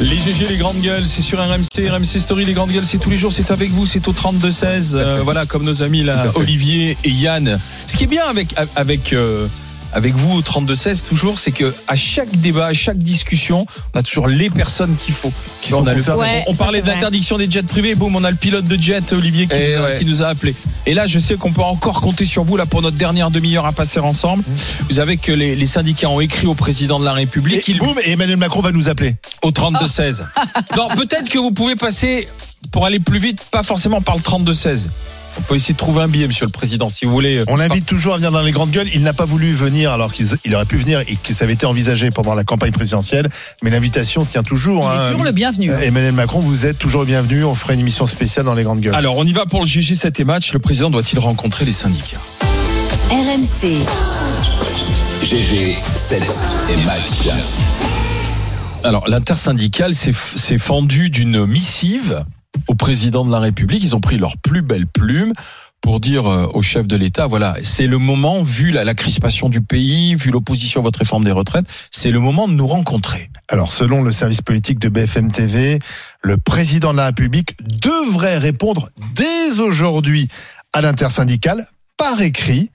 [0.00, 3.08] Les GG, les grandes gueules, c'est sur RMC, RMC Story, les grandes gueules, c'est tous
[3.10, 4.96] les jours, c'est avec vous, c'est au 32-16.
[4.96, 7.60] euh, voilà, comme nos amis là, Olivier et Yann.
[7.86, 9.46] Ce qui est bien avec, avec, euh,
[9.94, 14.02] avec vous au 32-16 toujours, c'est que à chaque débat, à chaque discussion, on a
[14.02, 15.32] toujours les personnes qu'il faut.
[15.62, 16.20] Qui sont on, a le- concernées.
[16.22, 16.94] Ouais, on ça, parlait c'est vrai.
[16.96, 19.82] d'interdiction des jets privés, boum, on a le pilote de jet, Olivier, qui, Eh nous
[19.82, 19.98] a, ouais.
[19.98, 20.54] qui nous a appelé.
[20.86, 23.66] Et là, je sais qu'on peut encore compter sur vous là pour notre dernière demi-heure
[23.66, 24.42] à passer ensemble.
[24.88, 27.94] Vous savez que les, les syndicats ont écrit au président de la République Et, boum,
[28.04, 29.14] et Emmanuel Macron va nous appeler.
[29.42, 30.22] au 32-16.
[30.76, 32.28] non, peut-être que vous pouvez passer
[32.72, 34.88] pour aller plus vite, pas forcément par le 32-16.
[35.38, 37.42] On peut essayer de trouver un billet, Monsieur le Président, si vous voulez.
[37.48, 38.88] On l'invite toujours à venir dans les grandes gueules.
[38.94, 41.54] Il n'a pas voulu venir alors qu'il il aurait pu venir et que ça avait
[41.54, 43.28] été envisagé pendant la campagne présidentielle.
[43.62, 44.90] Mais l'invitation tient toujours.
[44.90, 45.10] Il est hein.
[45.10, 45.70] toujours le bienvenu.
[45.70, 47.44] Euh, Emmanuel Macron, vous êtes toujours le bienvenu.
[47.44, 48.94] On fera une émission spéciale dans les grandes gueules.
[48.94, 50.52] Alors, on y va pour le GG 7 et match.
[50.52, 52.20] Le président doit-il rencontrer les syndicats?
[53.10, 53.84] RMC,
[55.22, 56.22] GG 7
[56.70, 57.34] et match.
[58.82, 62.24] Alors, l'intersyndicale s'est s'est fendu d'une missive
[62.68, 63.82] au président de la République.
[63.82, 65.32] Ils ont pris leur plus belle plume
[65.84, 69.60] pour dire euh, au chef de l'État, voilà, c'est le moment, vu la, crispation du
[69.60, 73.30] pays, vu l'opposition à votre réforme des retraites, c'est le moment de nous rencontrer.
[73.50, 75.78] Alors, selon le service politique de BFM TV,
[76.22, 80.28] le président de la République devrait répondre dès aujourd'hui
[80.72, 81.66] à l'intersyndicale
[81.98, 82.70] par écrit,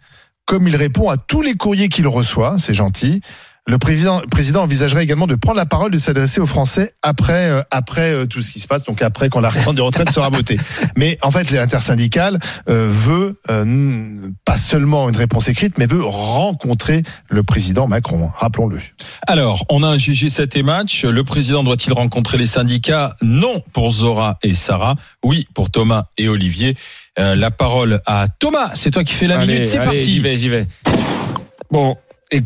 [0.45, 2.57] comme il répond à tous les courriers qu'il reçoit.
[2.59, 3.21] C'est gentil.
[3.69, 7.61] Le président, président envisagerait également de prendre la parole, de s'adresser aux Français après, euh,
[7.69, 10.29] après euh, tout ce qui se passe, donc après quand la réforme des retraites sera
[10.29, 10.57] votée.
[10.97, 17.03] Mais en fait, l'intersyndicale euh, veut euh, pas seulement une réponse écrite, mais veut rencontrer
[17.29, 18.31] le président Macron.
[18.35, 18.79] Rappelons-le.
[19.27, 21.05] Alors, on a un GG 7 et match.
[21.05, 23.15] Le président doit-il rencontrer les syndicats?
[23.21, 24.95] Non pour Zora et Sarah.
[25.23, 26.75] Oui pour Thomas et Olivier.
[27.19, 28.71] Euh, la parole à Thomas.
[28.73, 29.67] C'est toi qui fais la Allez, minute.
[29.67, 30.03] C'est parti.
[30.03, 30.65] J'y vais, j'y vais.
[31.69, 31.95] Bon.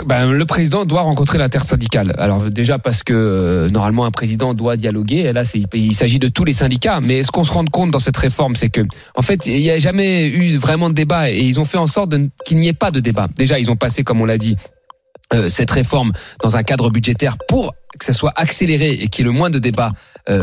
[0.06, 2.16] Ben, le président doit rencontrer l'intersyndicale.
[2.18, 5.18] Alors déjà parce que euh, normalement un président doit dialoguer.
[5.18, 5.44] Et là,
[5.74, 7.02] il s'agit de tous les syndicats.
[7.02, 8.82] Mais ce qu'on se rend compte dans cette réforme, c'est que
[9.16, 11.88] en fait, il n'y a jamais eu vraiment de débat et ils ont fait en
[11.88, 12.16] sorte
[12.46, 13.28] qu'il n'y ait pas de débat.
[13.36, 14.56] Déjà, ils ont passé, comme on l'a dit,
[15.34, 19.28] euh, cette réforme dans un cadre budgétaire pour que ça soit accéléré et qu'il y
[19.28, 19.92] ait le moins de débats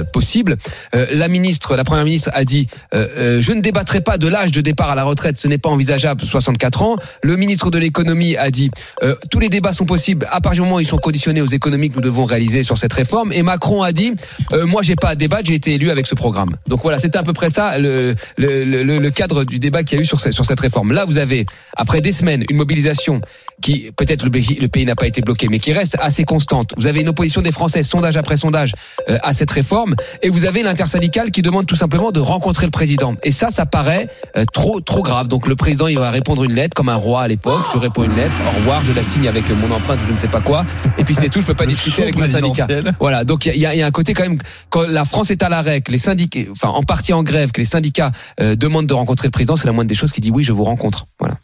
[0.04, 0.56] possible.
[0.94, 4.28] Euh, la ministre, la première ministre a dit euh, euh, je ne débattrai pas de
[4.28, 6.96] l'âge de départ à la retraite, ce n'est pas envisageable 64 ans.
[7.22, 8.70] Le ministre de l'économie a dit
[9.02, 11.46] euh, tous les débats sont possibles à partir du moment où ils sont conditionnés aux
[11.46, 13.32] économies que nous devons réaliser sur cette réforme.
[13.32, 14.12] Et Macron a dit
[14.52, 16.56] euh, moi j'ai pas à débattre, j'ai été élu avec ce programme.
[16.66, 19.96] Donc voilà, c'était à peu près ça le, le, le, le cadre du débat qu'il
[19.96, 20.92] y a eu sur, ce- sur cette réforme.
[20.92, 23.20] Là, vous avez après des semaines une mobilisation
[23.60, 26.72] qui peut-être le, pays- le pays n'a pas été bloqué, mais qui reste assez constante.
[26.76, 28.74] Vous avez une opposition des Français, sondage après sondage,
[29.08, 32.70] euh, à cette réforme, et vous avez l'intersyndicale qui demande tout simplement de rencontrer le
[32.70, 33.14] président.
[33.22, 35.28] Et ça, ça paraît euh, trop trop grave.
[35.28, 37.62] Donc le président, il va répondre une lettre comme un roi à l'époque.
[37.74, 40.18] Je réponds une lettre, au revoir, je la signe avec mon empreinte ou je ne
[40.18, 40.64] sais pas quoi,
[40.98, 41.40] et puis c'est tout.
[41.40, 42.66] Je peux pas discuter avec le syndicat.
[42.98, 44.38] Voilà, donc il y a, y a un côté quand même
[44.70, 47.60] quand la France est à l'arrêt, que les syndicats, enfin en partie en grève, que
[47.60, 50.30] les syndicats euh, demandent de rencontrer le président, c'est la moindre des choses qui dit
[50.30, 51.06] oui, je vous rencontre.
[51.18, 51.36] Voilà.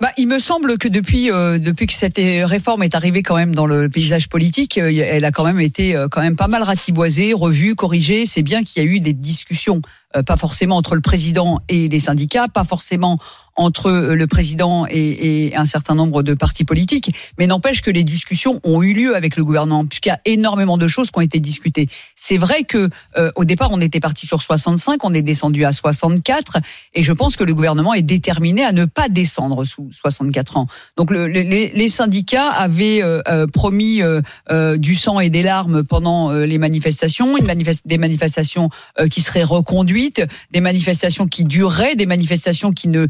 [0.00, 3.54] Bah, il me semble que depuis euh, depuis que cette réforme est arrivée quand même
[3.54, 6.62] dans le paysage politique, euh, elle a quand même été euh, quand même pas mal
[6.62, 8.24] ratiboisée, revue, corrigée.
[8.24, 9.82] C'est bien qu'il y a eu des discussions,
[10.16, 13.18] euh, pas forcément entre le président et les syndicats, pas forcément
[13.56, 17.90] entre euh, le président et, et un certain nombre de partis politiques, mais n'empêche que
[17.90, 21.18] les discussions ont eu lieu avec le gouvernement, puisqu'il y a énormément de choses qui
[21.18, 21.88] ont été discutées.
[22.16, 25.72] C'est vrai que euh, au départ on était parti sur 65, on est descendu à
[25.72, 26.58] 64,
[26.94, 30.66] et je pense que le gouvernement est déterminé à ne pas descendre sous 64 ans.
[30.96, 35.30] Donc le- le- les, les syndicats avaient euh, euh, promis euh, euh, du sang et
[35.30, 38.70] des larmes pendant les manifestations, une manifeste- des manifestations
[39.10, 43.06] qui seraient reconduites, des manifestations qui dureraient, des manifestations qui ne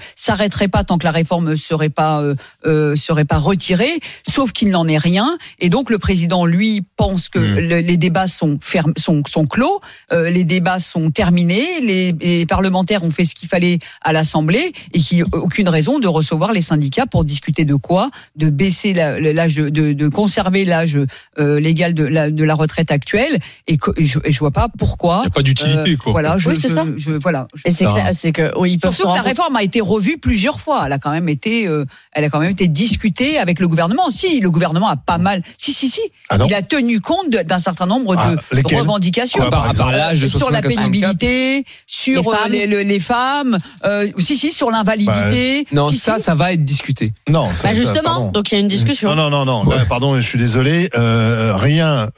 [0.71, 2.35] pas tant que la réforme ne serait pas euh,
[2.66, 5.37] euh, serait pas retirée, sauf qu'il n'en est rien.
[5.59, 7.59] Et donc le président lui pense que Mm.
[7.59, 9.81] le- les débats sont ferm- sont, sont clos,
[10.12, 14.73] euh, les débats sont terminés, les, les parlementaires ont fait ce qu'il fallait à l'Assemblée
[14.92, 18.11] et qu'il n'y a aucune raison de recevoir les syndicats pour discuter de quoi?
[18.37, 20.99] De baisser l'âge, de, conserver l'âge
[21.38, 24.51] euh, légal de la, de la retraite actuelle et, que, et je, et je vois
[24.51, 25.18] pas pourquoi.
[25.18, 26.12] Il n'y a pas d'utilité, euh, quoi.
[26.12, 26.85] Voilà, je, Oui, c'est je- ça.
[26.97, 27.49] je- voilà.
[27.55, 27.87] Je- c'est
[28.33, 28.59] que, Ça.
[28.59, 30.85] oui, ils peuvent se Surtout que la réforme a été revue plusieurs fois.
[30.87, 34.09] Elle a quand même été, euh, elle a quand même été discutée avec le gouvernement.
[34.11, 37.29] Si le gouvernement a pas mal, si si si, Ah non il a tenu compte
[37.29, 39.41] d'un certain nombre Ah, de lesquelles revendications.
[39.41, 42.53] Quoi, par de sur la 64, pénibilité, sur Les euh, femmes.
[42.53, 45.67] les, le- les femmes, euh, si si, sur l'invalidité.
[45.73, 46.23] Non, Si, ça, si.
[46.23, 47.13] ça va être discuté.
[47.29, 48.31] Non, ça- Bah ça, justement, pardon.
[48.31, 49.15] donc il y a une discussion.
[49.15, 49.71] Non, non, non, non.
[49.71, 50.89] Là, pardon, je suis désolé.
[50.97, 52.09] Euh, rien,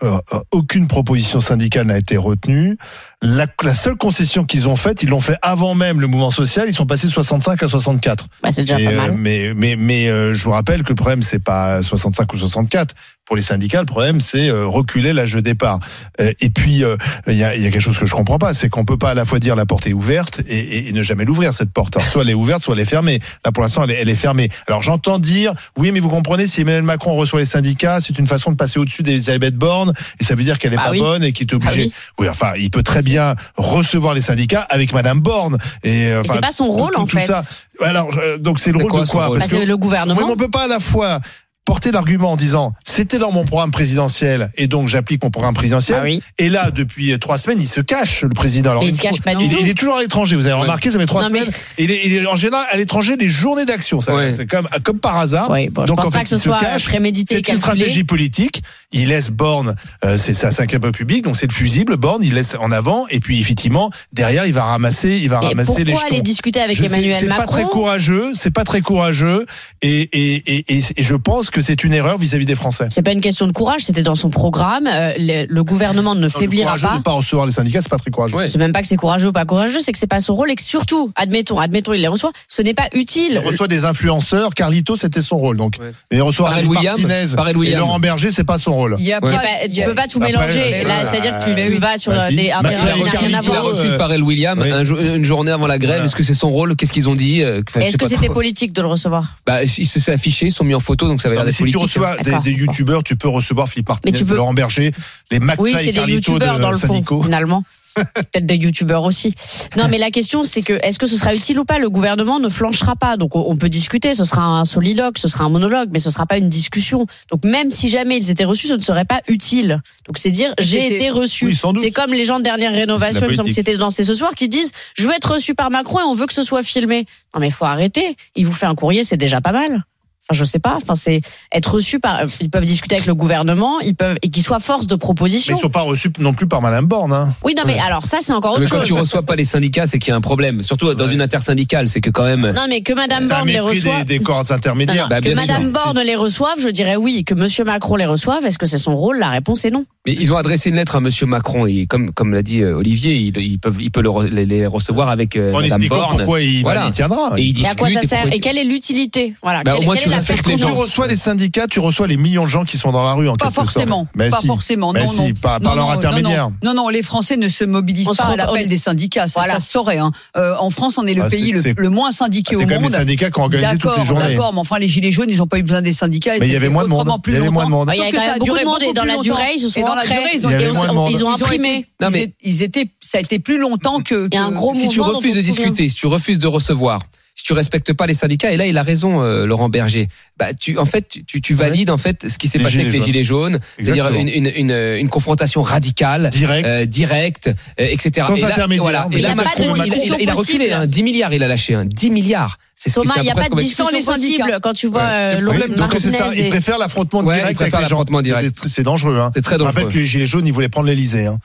[0.53, 2.77] aucune proposition syndicale n'a été retenue.
[3.25, 6.67] La, la seule concession qu'ils ont faite, ils l'ont fait avant même le mouvement social.
[6.69, 8.27] Ils sont passés de 65 à 64.
[8.43, 9.13] Bah, c'est déjà Et, pas euh, mal.
[9.17, 12.95] mais mais mais euh, je vous rappelle que le problème c'est pas 65 ou 64.
[13.27, 15.79] Pour les syndicats, le problème c'est euh, reculer l'âge de départ.
[16.21, 18.37] Euh, et puis euh, il y, a, il y a quelque chose que je comprends
[18.39, 20.89] pas, c'est qu'on peut pas à la fois dire la porte est ouverte et, et-
[20.89, 21.97] et ne jamais l'ouvrir cette porte.
[21.97, 23.21] Alors, soit elle est ouverte, soit elle est fermée.
[23.43, 24.51] Là pour l'instant elle est, elle est fermée.
[24.67, 28.27] Alors j'entends dire oui mais vous comprenez si Emmanuel Macron reçoit les syndicats, c'est une
[28.27, 30.99] façon de passer au-dessus d'Elisabeth Borne et ça veut dire qu'elle est Ah pas oui.
[31.01, 31.85] bonne et qu'il est Ah obligé.
[31.85, 31.93] oui.
[32.19, 36.29] oui enfin il peut très bien recevoir les syndicats avec Madame Borne et euh, Et
[36.29, 37.25] c'est pas son rôle, tout- en tout fait.
[37.25, 37.43] ça.
[37.81, 39.77] Alors euh, donc c'est le rôle quoi, de quoi rôle Bah, Parce que- c'est le
[39.79, 40.21] gouvernement.
[40.21, 41.21] oui, mais on peut pas à la fois
[41.65, 45.99] porter l'argument en disant c'était dans mon programme présidentiel et donc j'applique mon programme présidentiel.
[46.01, 46.23] Ah oui.
[46.39, 48.71] Et là, depuis trois semaines, il se cache, le président.
[48.73, 49.57] Alors, il se cache pas du il, tout.
[49.61, 50.37] il est toujours à l'étranger.
[50.37, 50.63] Vous avez Ouais.
[50.63, 51.55] remarqué, ça fait trois Non, mais- semaines.
[51.79, 54.01] Il, est, il est en général à l'étranger des journées d'action.
[54.01, 54.31] Ça, Ouais.
[54.31, 55.49] C'est comme, comme par hasard.
[55.49, 56.85] Bon, je donc en fait, que ce il se soit cache.
[56.87, 57.61] prémédité et C'est une calculé.
[57.63, 58.63] stratégie politique.
[58.93, 59.75] Il laisse Borne,
[60.05, 61.97] euh, c'est sa cinquième République, donc c'est le fusible.
[61.97, 65.47] Borne, il laisse en avant, et puis effectivement derrière, il va ramasser, il va Et
[65.49, 67.69] ramasser les pourquoi aller discuter avec Je sais, Emmanuel c'est pas très Macron?
[67.79, 69.47] courageux, c'est pas très courageux,
[69.83, 72.87] et, et, et, et, et je pense que c'est une erreur vis-à-vis des Français.
[72.91, 74.89] C'est pas une question de courage, c'était dans son programme.
[74.91, 76.99] Euh, le, le gouvernement ne Le faiblira courageux pas.
[76.99, 78.37] de pas recevoir les syndicats, c'est pas très courageux.
[78.37, 78.47] Ouais.
[78.47, 80.51] C'est même pas que c'est courageux ou pas courageux, c'est que c'est pas son rôle
[80.51, 83.43] et que surtout, admettons, admettons, il les reçoit, ce n'est pas Il utile.
[83.45, 84.55] reçoit des influenceurs.
[84.55, 85.57] Carlito, c'était son rôle.
[85.57, 85.93] Donc, Ouais.
[86.11, 87.81] mais il reçoit Pharrell Rallye Williams, Martinez Pharrell et Williams.
[87.81, 88.97] Laurent Berger, c'est pas son rôle.
[88.99, 89.31] Il y a Ouais.
[89.33, 90.61] Pas, il tu peux pas tout Après, mélanger.
[90.85, 93.11] euh, c'est-à-dire que tu, bah tu vas sur Bah des, un Bah, il rien à
[93.11, 93.65] Carlito, Il a voir.
[93.65, 94.71] reçu Pharrell Williams oui.
[94.71, 95.93] un jour- une journée avant la grève.
[95.95, 96.05] Voilà.
[96.05, 96.77] Est-ce que c'est son rôle?
[96.77, 97.43] Qu'est-ce qu'ils ont dit?
[97.43, 99.37] Euh, Est-ce que c'était politique de le recevoir?
[99.47, 101.77] Bah, Ils se sont affichés, ils sont mis en photo, donc ça avait Si tu
[101.77, 104.93] reçois des, des youtubeurs, tu peux recevoir Philippe Martinez, tu peux- Laurent Berger,
[105.31, 107.65] les Oui, McFly c'est et des Carlito youtubeurs dans de le fond, finalement.
[108.15, 109.33] Peut-être des youtubeurs aussi.
[109.77, 111.79] Non, mais la question, c'est que est-ce que ce sera utile ou pas?
[111.79, 113.17] Le gouvernement ne flanchera pas.
[113.17, 114.15] Donc, on peut discuter.
[114.15, 117.07] Ce sera un soliloque, ce sera un monologue, mais ce sera pas une discussion.
[117.31, 119.81] Donc, même si jamais ils étaient reçus, ce ne serait pas utile.
[120.09, 121.47] Donc, c'est dire j'ai été reçu.
[121.47, 121.85] Oui, sans doute.
[121.85, 124.15] c'est comme les gens de dernière rénovation, il me semble que c'était dans C'est ce
[124.15, 126.65] soir, qui disent je veux être reçu par Macron et on veut que ce soit
[126.65, 127.07] filmé.
[127.33, 128.17] Non, mais faut arrêter.
[128.35, 129.85] Il vous fait un courrier, c'est déjà pas mal.
[130.31, 130.77] Enfin, je sais pas.
[130.77, 131.21] Enfin, c'est
[131.53, 132.23] être reçu par.
[132.41, 133.81] Ils peuvent discuter avec le gouvernement.
[133.81, 135.57] Ils peuvent et qu'ils soient force de Mais proposition.
[135.57, 137.13] ils sont pas reçus non plus par Madame Borne.
[137.13, 137.35] Hein.
[137.45, 138.87] Oui, non, mais alors ça, c'est encore Mais autre quand chose.
[138.87, 140.63] tu reçois pas les syndicats, c'est qu'il y a un problème.
[140.63, 141.13] Surtout dans Ouais.
[141.13, 142.53] une intersyndicale, c'est que quand même.
[142.57, 144.05] Non, mais que Madame Borne les reçoive.
[144.05, 145.05] des, des corps intermédiaires.
[145.05, 145.35] non, Bah, que.
[145.35, 147.23] Madame Borne les reçoive, je dirais oui.
[147.25, 149.19] Que Monsieur Macron les reçoive, est-ce que c'est son rôle?
[149.19, 149.85] La réponse est non.
[150.07, 152.77] Mais ils ont adressé une lettre à Monsieur Macron et comme comme l'a dit euh,
[152.77, 155.65] Olivier, ils, ils peuvent ils peuvent le re- les, les recevoir avec euh, En Madame
[155.83, 156.17] expliquant Borne.
[156.19, 156.85] pourquoi il, va- Voilà.
[156.89, 157.33] il tiendra.
[157.39, 159.35] Et ils Et à quoi ça sert Et quelle est l'utilité?
[159.43, 159.63] Voilà.
[159.63, 159.77] Bah,
[160.15, 163.03] la les tu reçois les syndicats, tu reçois les millions de gens qui sont dans
[163.05, 163.67] la rue en Pas quelque sorte.
[163.73, 164.07] forcément.
[164.15, 164.47] Mais pas si.
[164.47, 164.93] forcément.
[164.93, 165.33] Mais non, si, non.
[165.41, 166.49] par- par Non, leur non, intermédiaire.
[166.63, 169.29] Non, non, les Français ne se mobilisent On se pas à l'appel on- des syndicats.
[169.29, 169.55] Ça, Voilà.
[169.55, 169.99] ça se saurait.
[169.99, 170.11] hein.
[170.37, 172.57] Euh, en France, on est le Ah, pays c'est- le, c'est- le moins syndiqué C'est
[172.57, 172.93] au quand même les monde.
[172.93, 174.29] syndicats qui ont organisé toutes D'accord, les journées.
[174.29, 176.33] d'accord, mais enfin les gilets jaunes, ils n'ont pas eu besoin des syndicats.
[176.41, 177.23] Mais il y avait moins de monde.
[177.23, 177.87] plus Il y avait moins de monde.
[177.87, 179.05] Bah, Il y a Sauf que quand ça même a beaucoup de monde et dans
[179.05, 181.11] la durée, ils se sont ils ont Il y été avait moins de monde.
[181.11, 181.69] Ils ont Ils ont imprimé.
[181.77, 184.29] été- Non, ils mais- étaient- ils étaient, ça a été plus longtemps que.
[184.31, 187.01] Il y a un gros si tu refuses de discuter, si tu refuses de recevoir,
[187.45, 190.09] si tu respectes pas les syndicats, et là il a raison, euh, Laurent Berger.
[190.39, 193.03] Bah tu, en fait, tu, tu valides en fait ce qui s'est passé avec les
[193.03, 196.67] gilets jaunes, c'est-à-dire une, une, une, une confrontation radicale, Direct.
[196.67, 198.29] euh, directe, euh, etc.
[198.29, 198.83] Sans et là, intermédiaire.
[198.83, 199.09] Voilà.
[199.13, 201.75] Et il là, Macron, il, il il a reculé, hein, 10 milliards, il a lâché,
[201.75, 202.59] hein, 10 milliards.
[202.77, 204.45] C'est ce Thomas, il n'y a pas de discussion les syndicats.
[204.45, 207.35] possible quand tu vois euh, le Laurent problème, donc c'est ça, et- préfèrent l'affrontement Ouais,
[207.35, 207.97] direct ils préfèrent avec les gens.
[207.97, 208.57] l'affrontement direct.
[208.67, 209.19] C'est- dangereux.
[209.21, 209.33] Hein.
[209.35, 209.93] C'est très Je me rappelle dangereux.
[209.93, 211.27] que les Gilets jaunes, ils voulaient prendre l'Elysée.
[211.27, 211.37] Hein.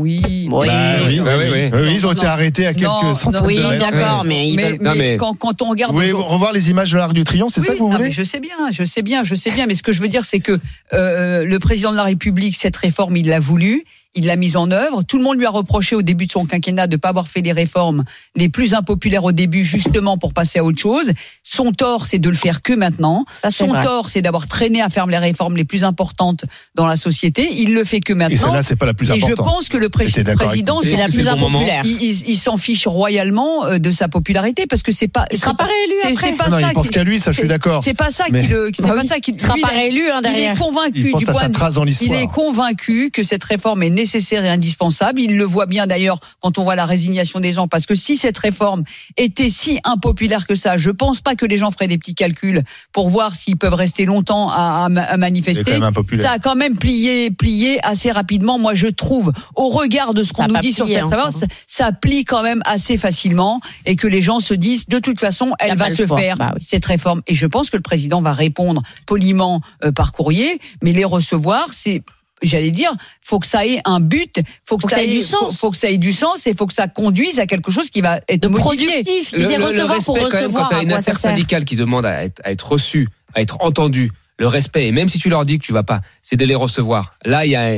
[0.00, 0.48] Oui.
[0.50, 0.66] Oui.
[0.68, 1.70] Bah oui, oui, oui.
[1.72, 2.32] Oui, ils ont Non, été non.
[2.32, 3.78] arrêtés à quelques Non, centaines de mètres.
[3.90, 5.92] d'accord, mais ils Mais, Quand, quand on regarde.
[5.92, 8.04] Vous voulez revoir les images de l'Arc du Triomphe, c'est ça que vous non, voulez
[8.08, 9.66] mais Je sais bien, je sais bien, je sais bien.
[9.66, 10.58] Mais ce que je veux dire, c'est que
[10.92, 13.84] euh, le président de la République, cette réforme, il l'a voulu.
[14.16, 15.04] Il l'a mise en œuvre.
[15.04, 17.28] Tout le monde lui a reproché au début de son quinquennat de ne pas avoir
[17.28, 18.02] fait les réformes
[18.34, 21.12] les plus impopulaires au début, justement pour passer à autre chose.
[21.44, 23.24] Son tort, c'est de le faire que maintenant.
[23.44, 23.84] Ça, Son vrai.
[23.84, 26.44] tort, c'est d'avoir traîné à faire les réformes les plus importantes
[26.74, 27.48] dans la société.
[27.52, 28.46] Il le fait que Et maintenant.
[28.48, 29.46] celle-là, c'est pas la plus Et je importante.
[29.46, 31.82] pense que le pré- président, c'est la plus impopulaire.
[31.84, 35.26] il, il- il s'en fiche royalement euh, de sa popularité parce que c'est pas.
[35.30, 36.26] Il sera pas réélu c'est- après.
[36.30, 36.68] C'est pas Non, ça.
[36.70, 37.80] il pense qu'à lui, ça je suis d'accord.
[37.84, 38.70] C'est pas ça Mais- qui le.
[38.74, 39.06] C'est Bah pas oui.
[39.06, 39.30] ça qui.
[39.30, 40.58] Il sera pas réélu hein, Il est derrière.
[40.58, 43.44] convaincu Il pense du à point sa de trace dans il est convaincu que cette
[43.44, 45.20] réforme est nécessaire et indispensable.
[45.20, 48.16] Il le voit bien d'ailleurs quand on voit la résignation des gens, parce que si
[48.16, 48.84] cette réforme
[49.16, 52.62] était si impopulaire que ça, je pense pas que les gens feraient des petits calculs
[52.92, 55.78] pour voir s'ils peuvent rester longtemps à, manifester.
[56.20, 58.58] Ça a quand même plié, plié assez rapidement.
[58.58, 61.32] Moi, je trouve, au regard de ce qu'on nous dit sur cette réforme, encore.
[61.32, 65.20] ça, ça plie quand même assez facilement et que les gens se disent, de toute
[65.20, 66.62] façon, elle va se faire Bah oui.
[66.64, 67.22] cette réforme.
[67.26, 71.72] Et je pense que le président va répondre poliment euh, par courrier, mais les recevoir,
[71.72, 72.02] c'est
[72.42, 75.20] J'allais dire, faut que ça ait un but, faut que, Faut que ça ait du
[75.22, 75.58] faut, sens.
[75.58, 78.00] faut que ça ait du sens et faut que ça conduise à quelque chose qui
[78.00, 78.86] va être de modifié.
[78.88, 79.32] productif.
[79.32, 80.62] Le, le- le recevoir pour respect, quand même, recevoir.
[80.64, 83.42] quand tu as À une ça intersyndicale qui demande à être, à être reçue, à
[83.42, 86.36] être entendue, le respect, et même si tu leur dis que tu vas pas, c'est
[86.36, 87.14] de les recevoir.
[87.26, 87.76] Là, il y a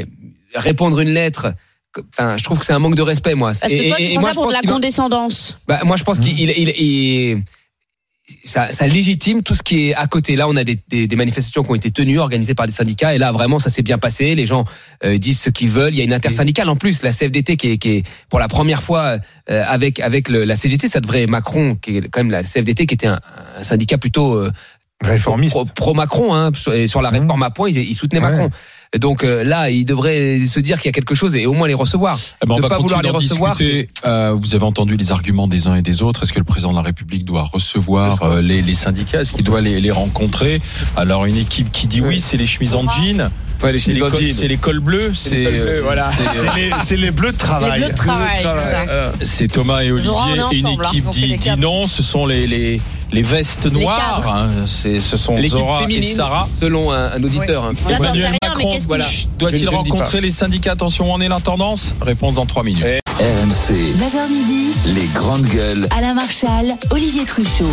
[0.55, 1.55] répondre une lettre.
[2.16, 3.53] Enfin, je trouve que c'est un manque de respect, moi.
[3.61, 5.59] Parce que toi, et- tu et prends moi, ça pour de la condescendance.
[5.66, 7.42] Bah, moi, je pense qu'il il, il- il-
[8.44, 10.37] ça, ça légitime tout ce qui est à côté.
[10.37, 13.14] Là, on a des, des- des manifestations qui ont été tenues, organisées par des syndicats,
[13.14, 14.35] et là, vraiment, ça s'est bien passé.
[14.35, 14.64] Les gens
[15.04, 15.92] euh, disent ce qu'ils veulent.
[15.92, 18.48] Il y a une intersyndicale en plus, la CFDT, qui est, qui est pour la
[18.48, 19.18] première fois
[19.50, 20.88] euh, avec avec le- la CGT.
[20.88, 23.20] Ça devrait Macron, qui est quand même la CFDT, qui était un,
[23.58, 24.50] un syndicat plutôt euh,
[25.02, 25.54] Réformiste.
[25.54, 27.18] pro, pro Macron, hein, sur, et sur la Mmh.
[27.22, 28.30] réforme à point, ils, ils soutenaient Ouais.
[28.30, 28.50] Macron.
[28.94, 31.55] Et donc euh, là, il devrait se dire qu'il y a quelque chose et au
[31.55, 32.18] moins les recevoir.
[32.42, 33.57] Eh ben, on Ne pas vouloir les recevoir.
[34.05, 36.24] Euh, vous avez entendu les arguments des uns et des autres.
[36.24, 39.22] Est-ce que le président de la République doit recevoir euh, les, les syndicats?
[39.22, 40.61] Est-ce qu'il doit les, les rencontrer?
[40.94, 43.31] Alors une équipe qui dit oui, c'est les chemises en jean.
[43.62, 44.35] Ouais, les C'est les, chemises en cols- jean.
[44.35, 45.12] c'est les cols bleus.
[45.14, 46.11] C'est les bleus, voilà.
[46.55, 47.81] les, bleus de Les travail.
[47.81, 48.46] bleus de travail,
[49.22, 50.12] c'est Thomas et Olivier.
[50.52, 51.87] Et une ensemble, équipe dit, dit non.
[51.87, 52.78] Ce sont les,
[53.12, 54.27] les, les vestes noires.
[54.27, 54.48] hein.
[54.66, 56.48] C'est, ce sont Zora et Sarah.
[56.61, 57.64] selon un, un auditeur.
[57.64, 57.72] hein.
[57.88, 59.07] Emmanuel rien, Macron, voilà.
[59.38, 62.85] Doit-il rencontrer les syndicats Attention, on est la tendance Réponse dans 3 minutes.
[63.18, 65.87] RMC, 9h midi, les grandes gueules.
[65.96, 67.66] Alain Marchal, Olivier Truchot.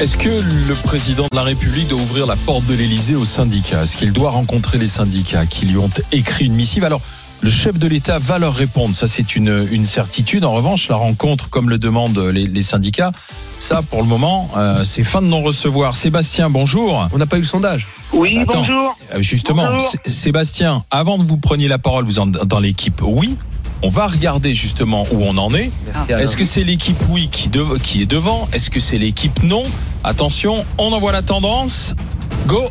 [0.00, 3.82] Est-ce que le président de la République doit ouvrir la porte de l'Élysée aux syndicats
[3.84, 6.82] Est-ce qu'il doit rencontrer les syndicats qui lui ont écrit une missive?
[6.82, 7.00] Alors,
[7.42, 10.44] le chef de l'État va leur répondre, ça c'est une, une certitude.
[10.44, 13.10] En revanche, la rencontre, comme le demandent les, les syndicats,
[13.58, 15.94] ça pour le moment, euh, c'est fin de non-recevoir.
[15.94, 17.08] Sébastien, bonjour.
[17.12, 17.88] On n'a pas eu le sondage.
[18.12, 18.60] Oui, Attends.
[18.60, 18.96] bonjour.
[19.14, 19.92] Euh, Justement, Bonjour.
[20.06, 23.36] Sébastien, avant de vous preniez la parole, vous êtes dans l'équipe oui.
[23.84, 25.72] On va regarder justement où on en est.
[26.08, 27.50] Est-ce que c'est l'équipe oui qui,
[27.82, 28.48] qui est devant?
[28.52, 29.64] Est-ce que c'est l'équipe non?
[30.04, 31.94] Attention, on envoie la tendance.
[32.46, 32.62] Go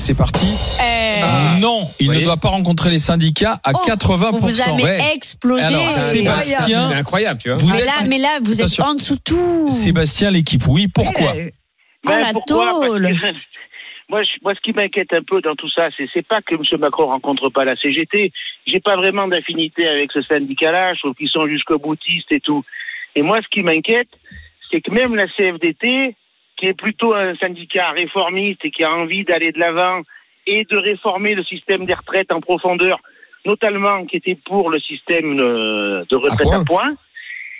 [0.00, 0.46] C'est parti.
[0.82, 1.58] Eh, Ah.
[1.60, 4.34] non, il ne doit pas rencontrer les syndicats à Oh, 80%.
[4.34, 4.98] on vous a mis ouais.
[5.14, 5.62] explosé.
[5.62, 7.58] Alors, C'est Sébastien, incroyable, tu vois.
[7.58, 8.84] vous mais êtes là, mais là, vous êtes Attention.
[8.84, 9.70] en dessous de tout.
[9.70, 10.88] Sébastien, l'équipe oui.
[10.88, 11.52] Pourquoi Eh,
[12.06, 13.08] Oh, la pourquoi Parce tôle.
[13.08, 13.10] que-
[14.08, 16.54] moi, je- moi, ce qui m'inquiète un peu dans tout ça, c'est c'est pas que
[16.54, 16.62] M.
[16.80, 18.32] Macron rencontre pas la CGT.
[18.66, 20.94] J'ai pas vraiment d'affinité avec ce syndicat-là.
[20.94, 22.64] Je trouve qu'ils sont jusqu'au boutistes et tout.
[23.14, 24.08] Et moi, ce qui m'inquiète,
[24.72, 26.16] c'est que même la CFDT,
[26.60, 30.02] qui est plutôt un syndicat réformiste et qui a envie d'aller de l'avant
[30.46, 33.00] et de réformer le système des retraites en profondeur,
[33.46, 36.60] notamment qui était pour le système euh, de retraite point.
[36.60, 36.92] à point,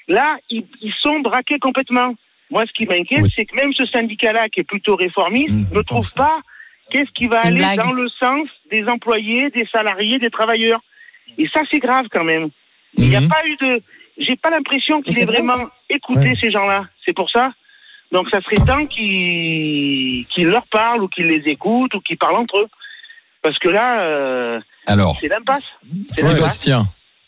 [0.09, 2.15] là, ils, ils sont braqués complètement.
[2.51, 3.33] Moi, ce qui m'inquiète, Oui.
[3.35, 6.41] c'est que même ce syndicat-là, qui est plutôt réformiste, Mmh, ne trouve pas
[6.91, 7.79] qu'est-ce qui va aller blague.
[7.79, 10.81] dans le sens des employés, des salariés, des travailleurs.
[11.39, 12.51] Et ça, c'est grave quand même.
[12.99, 13.29] Il n'y a Mhm.
[13.29, 13.83] pas eu de.
[14.19, 16.35] J'ai pas l'impression qu'il ait vrai, vraiment écouté Ouais.
[16.35, 16.87] ces gens-là.
[17.07, 17.53] C'est pour ça.
[18.13, 22.59] Donc, ça serait temps qu'ils leur parlent ou qu'ils les écoutent ou qu'ils parlent entre
[22.59, 22.69] eux.
[23.43, 25.73] Parce que là, euh, Alors, c'est l'impasse.
[26.15, 26.87] Sébastien,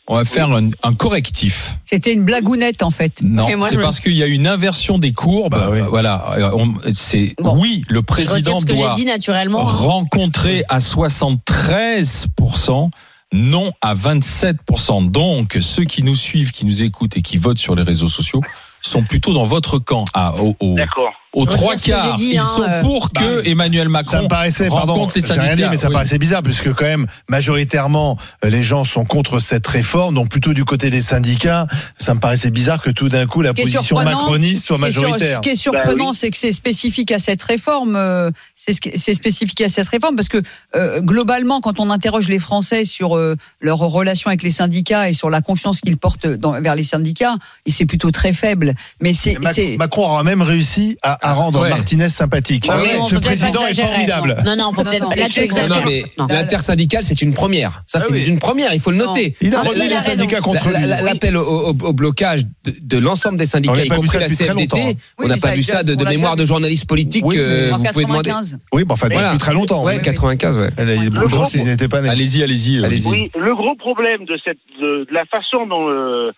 [0.09, 1.71] on va faire un, un correctif.
[1.85, 3.23] C'était une blagounette en fait.
[3.23, 5.53] Non, c'est je- parce qu'il y a une inversion des courbes.
[5.53, 5.79] Bah oui.
[5.89, 7.57] Voilà, euh, c'est Bon.
[7.59, 9.63] oui, le président ce que doit dit naturellement.
[9.63, 12.91] rencontrer à 73%,
[13.33, 15.11] non à 27%.
[15.11, 18.43] Donc, ceux qui nous suivent, qui nous écoutent et qui votent sur les réseaux sociaux
[18.83, 20.05] sont plutôt dans votre camp.
[20.15, 21.13] À, au, au, D'accord.
[21.35, 22.81] Aux trois quarts, dit, ils hein, sont euh.
[22.81, 25.89] pour que Bah, Emmanuel Macron Ça me paraissait, pardon, les j'ai rien dit, mais ça
[25.89, 25.95] Oui.
[25.95, 30.53] paraissait bizarre, puisque quand même, majoritairement, euh, les gens sont contre cette réforme, donc plutôt
[30.55, 31.67] du côté des syndicats,
[31.99, 34.89] ça me paraissait bizarre que tout d'un coup, la position surprenant, macroniste soit ce qui
[34.89, 35.37] est sur- majoritaire.
[35.37, 36.17] Ce qui est surprenant, Bah oui.
[36.19, 37.97] c'est que c'est spécifique à cette réforme.
[37.97, 40.41] euh, C'est ce spécifique à cette réforme parce que
[40.77, 45.15] euh, globalement, quand on interroge les Français sur euh, leur relation avec les syndicats et
[45.15, 47.35] sur la confiance qu'ils portent dans- vers les syndicats,
[47.67, 48.75] et c'est plutôt très faible.
[49.01, 49.37] Mais c'est-
[49.79, 51.69] Macron aura même réussi à, à rendre Ouais.
[51.71, 52.67] Martinez sympathique.
[52.69, 54.37] Ouais, ouais, on Ce président est formidable.
[54.45, 55.03] Non, non, faut Non, peut-être.
[55.05, 55.77] non, Là, tu non, exagères.
[55.77, 56.27] Non, mais Non.
[56.29, 57.83] l'intersyndicale, c'est une première.
[57.87, 58.25] Ça, Ah c'est oui.
[58.27, 58.73] une première.
[58.75, 59.35] Il faut le noter.
[59.41, 63.47] Il a Ah, les syndicats contre L'appel au, au- au blocage de, de l'ensemble des
[63.47, 64.77] syndicats, y compris la CFDT.
[64.83, 67.25] Oui, on n'a pas vu ça de, mémoire de journalistes politiques.
[67.25, 68.31] Oui, euh, en vous pouvez demander.
[68.31, 68.59] 95.
[68.73, 69.85] Oui, bon, enfin, depuis très longtemps.
[69.85, 70.01] Oui.
[70.03, 70.71] 95, ouais.
[71.11, 72.09] Gros- s'il n'était pas né.
[72.09, 72.79] Allez-y, allez-y.
[72.79, 73.09] euh, Allez-y.
[73.09, 76.31] Oui, le gros problème de cette de, de la façon dont euh,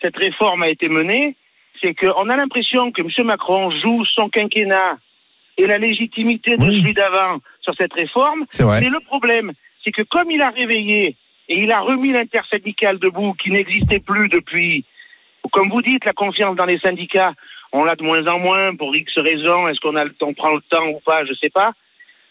[0.00, 1.36] cette réforme a été menée,
[1.82, 3.26] c'est qu'on a l'impression que M.
[3.26, 4.98] Macron joue son quinquennat
[5.58, 6.80] et la légitimité de Oui.
[6.80, 8.44] celui d'avant sur cette réforme.
[8.48, 8.80] C'est vrai.
[8.80, 9.52] Mais le problème,
[9.84, 11.16] c'est que comme il a réveillé
[11.48, 14.84] et il a remis l'intersyndicale debout, qui n'existait plus depuis,
[15.50, 17.32] comme vous dites, la confiance dans les syndicats,
[17.72, 19.66] on l'a de moins en moins pour X raisons.
[19.68, 21.72] Est-ce qu'on a le temps, on prend le temps ou pas, je sais pas.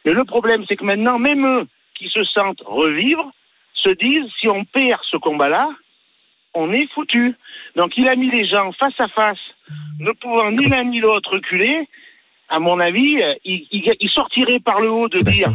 [0.06, 3.30] Mais le problème, c'est que maintenant, même eux qui se sentent revivre,
[3.74, 5.68] se disent si on perd ce combat-là,
[6.54, 7.34] on est foutu.
[7.76, 9.38] Donc il a mis les gens face à face,
[10.00, 11.88] ne pouvant ni l'un ni l'autre reculer.
[12.50, 15.54] À mon avis, euh, il, il- il sortirait par le haut de dire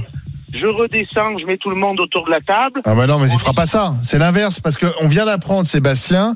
[0.54, 2.80] je redescends, je mets tout le monde autour de la table.
[2.86, 3.92] Ah bah non, mais il fera pas ça.
[4.02, 6.34] C'est l'inverse, parce qu'on vient d'apprendre, Sébastien,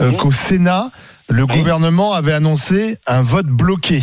[0.00, 0.90] euh, qu'au Sénat,
[1.30, 1.56] le Oui.
[1.56, 4.00] gouvernement avait annoncé un vote bloqué.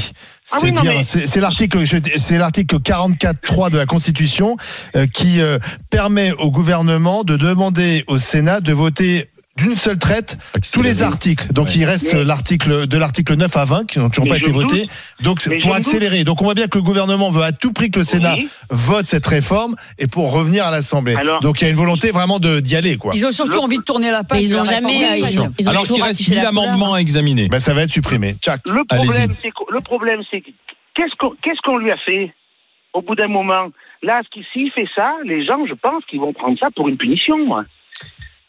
[0.52, 4.56] Ah oui, mais- c'est l'article, c'est l'article 44.3 de la Constitution
[4.96, 5.60] euh, qui euh,
[5.92, 9.26] permet au gouvernement de demander au Sénat de voter
[9.60, 10.38] d'une seule traite
[10.74, 11.52] tous les articles.
[11.54, 11.74] Donc Ouais.
[11.78, 14.52] il reste Mais- l'article de l'article 9 à 20 qui n'ont toujours Mais pas été
[14.52, 14.88] votés.
[15.22, 16.24] Donc Mais pour accélérer.
[16.24, 18.50] Donc on voit bien que le gouvernement veut à tout prix que le Sénat Oui.
[18.70, 21.16] vote cette réforme et pour revenir à l'Assemblée.
[21.16, 23.14] Alors- Donc il y a une volonté vraiment de d'y aller quoi.
[23.16, 24.42] Ils ont surtout Le- envie de tourner la page.
[24.42, 25.06] Ils de la ont réforme jamais.
[25.06, 26.64] euh, Ils ont, ils ont Alors qu'il reste affiché 1000 la couleur.
[26.64, 27.48] amendements à examiner.
[27.50, 28.36] Ben, ça va être supprimé.
[28.42, 28.62] Tchac.
[28.68, 30.50] Le problème, c'est le problème, c'est que-
[30.96, 32.34] qu'est-ce qu'on qu'est-ce qu'on lui a fait
[32.94, 33.68] au bout d'un moment?
[34.02, 34.22] Là,
[34.54, 37.66] s'il fait ça, les gens, je pense qu'ils vont prendre ça pour une punition, moi.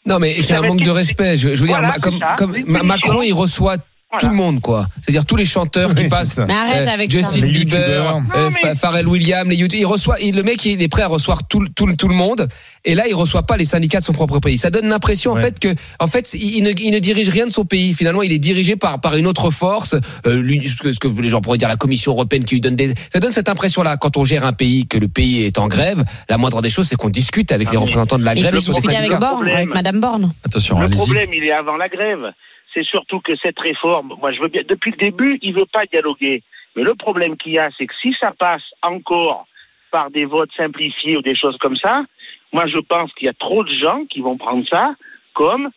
[0.05, 1.37] Non, mais c'est un manque de respect.
[1.37, 2.55] Je, je veux Voilà, dire, comme, comme.
[2.65, 3.77] Macron, il reçoit
[4.19, 4.87] tout le monde, quoi.
[5.01, 6.37] C'est-à-dire tous les chanteurs qui passent.
[6.37, 7.39] Mais arrête Euh, avec Justin ça.
[7.41, 11.01] Bieber, euh, mais- Pharrell Williams, les YouTube, il reçoit, il- le mec, il est prêt
[11.03, 12.47] à recevoir tout, le- tout, le- tout le monde,
[12.83, 14.57] et là, il reçoit pas les syndicats de son propre pays.
[14.57, 17.51] Ça donne l'impression, en fait, que, en fait, il, ne, il ne dirige rien de
[17.51, 17.93] son pays.
[17.93, 19.95] Finalement, il est dirigé par, par une autre force,
[20.27, 22.61] euh, lui- ce, que, ce que les gens pourraient dire la Commission européenne qui lui
[22.61, 23.97] donne des, ça donne cette impression-là.
[23.97, 26.87] Quand on gère un pays, que le pays est en grève, la moindre des choses,
[26.87, 29.55] c'est qu'on discute avec Ah, les mais- représentants de la grève et discuter avec Problème.
[29.55, 30.33] avec Madame Borne.
[30.45, 32.33] Attention, Le problème, il est avant la grève.
[32.73, 35.85] C'est surtout que cette réforme, moi, je veux bien, depuis le début, il veut pas
[35.85, 36.41] dialoguer.
[36.75, 39.45] Mais le problème qu'il y a, c'est que si ça passe encore
[39.91, 42.03] par des votes simplifiés ou des choses comme ça,
[42.53, 44.93] moi, je pense qu'il y a trop de gens qui vont prendre ça
[45.33, 45.69] comme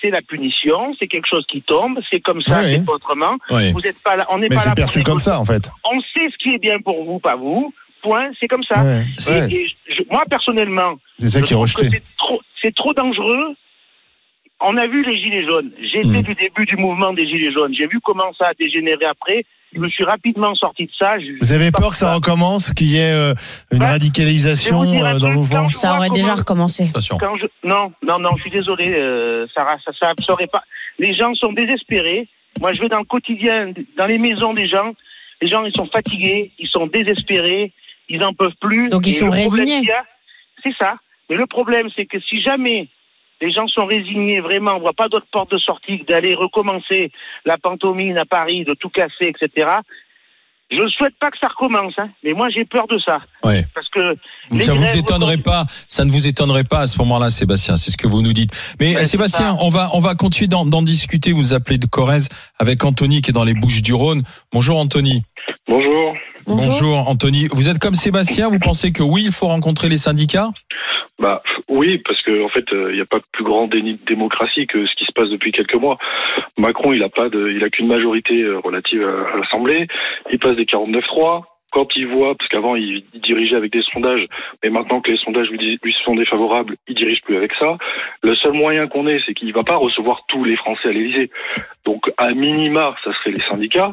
[0.00, 3.36] c'est la punition, c'est quelque chose qui tombe, c'est comme ça, c'est pas autrement.
[3.72, 5.70] Vous êtes pas là, on n'est pas là perçu comme ça, en fait.
[5.84, 7.72] On sait ce qui est bien pour vous, pas vous.
[8.02, 8.82] Point, c'est comme ça.
[8.82, 9.04] Ouais.
[9.28, 9.52] Et- Ouais.
[9.52, 11.88] et je- moi, personnellement, C'est ça qui est rejeté.
[11.92, 13.54] C'est trop, c'est trop dangereux.
[14.62, 15.70] On a vu les gilets jaunes.
[15.80, 16.22] J'étais Mm.
[16.22, 17.74] du début du mouvement des gilets jaunes.
[17.74, 19.44] J'ai vu comment ça a dégénéré après.
[19.74, 21.18] Je me suis rapidement sorti de ça.
[21.18, 23.34] Je- Vous avez peur que ça recommence, qu'il y ait euh,
[23.70, 26.84] une Bah, radicalisation euh, dans le mouvement Ça aurait Comment- déjà recommencé.
[26.90, 27.18] Attention.
[27.18, 27.46] Quand je...
[27.64, 30.62] Non, non, non, je suis désolé, euh, Sarah, ça, ça, ça aurait pas.
[30.98, 32.26] Les gens sont désespérés.
[32.60, 34.92] Moi, je vais dans le quotidien, dans les maisons des gens.
[35.40, 37.72] Les gens, ils sont fatigués, ils sont désespérés,
[38.08, 38.88] ils n'en peuvent plus.
[38.88, 39.88] Donc, ils Et sont résignés.
[40.62, 40.96] C'est ça.
[41.30, 42.88] Mais le problème, c'est que si jamais
[43.40, 47.10] les gens sont résignés, vraiment, on voit pas d'autre porte de sortie que d'aller recommencer
[47.44, 49.68] la pantomime à Paris, de tout casser, etc.
[50.70, 53.18] Je ne souhaite pas que ça recommence, hein, mais moi j'ai peur de ça.
[53.42, 53.66] Ouais.
[53.74, 54.16] Parce que
[54.52, 57.74] les Ça vous étonnerait pas, ça ne vous étonnerait pas à ce moment-là, Sébastien.
[57.76, 58.52] C'est ce que vous nous dites.
[58.78, 61.32] Mais Ouais, c'est Sébastien, on va on va continuer d'en d'en discuter.
[61.32, 62.28] Vous nous appelez de Corrèze
[62.58, 64.22] avec Anthony qui est dans les Bouches du Rhône.
[64.52, 65.22] Bonjour Anthony.
[65.66, 66.14] Bonjour.
[66.46, 67.08] Bonjour.
[67.08, 67.48] Anthony.
[67.52, 68.48] Vous êtes comme Sébastien.
[68.48, 70.50] Vous pensez que oui, il faut rencontrer les syndicats?
[71.20, 74.66] Bah oui, parce que en fait, il n'y a pas plus grand déni de démocratie
[74.66, 75.98] que ce qui se passe depuis quelques mois.
[76.56, 79.86] Macron, il a pas de, il a qu'une majorité euh, relative à, l'Assemblée.
[80.32, 81.42] Il passe des 49-3.
[81.72, 84.26] Quand il voit, parce qu'avant il, dirigeait avec des sondages,
[84.64, 87.76] mais maintenant que les sondages lui, sont défavorables, il dirige plus avec ça.
[88.22, 91.30] Le seul moyen qu'on ait, c'est qu'il va pas recevoir tous les Français à l'Élysée.
[91.84, 93.92] Donc à minima, ça serait les syndicats.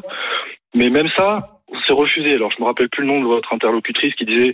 [0.74, 2.34] Mais même ça, c'est refusé.
[2.34, 4.52] Alors je me rappelle plus le nom de votre interlocutrice qui disait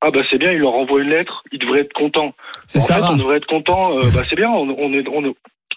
[0.00, 2.34] ah bah c'est bien, il leur envoie une lettre, ils devraient être contents.
[2.66, 3.12] C'est fait, Sarah.
[3.12, 3.96] on devrait être content.
[3.98, 5.34] euh, bah c'est bien, on, on est, on, est-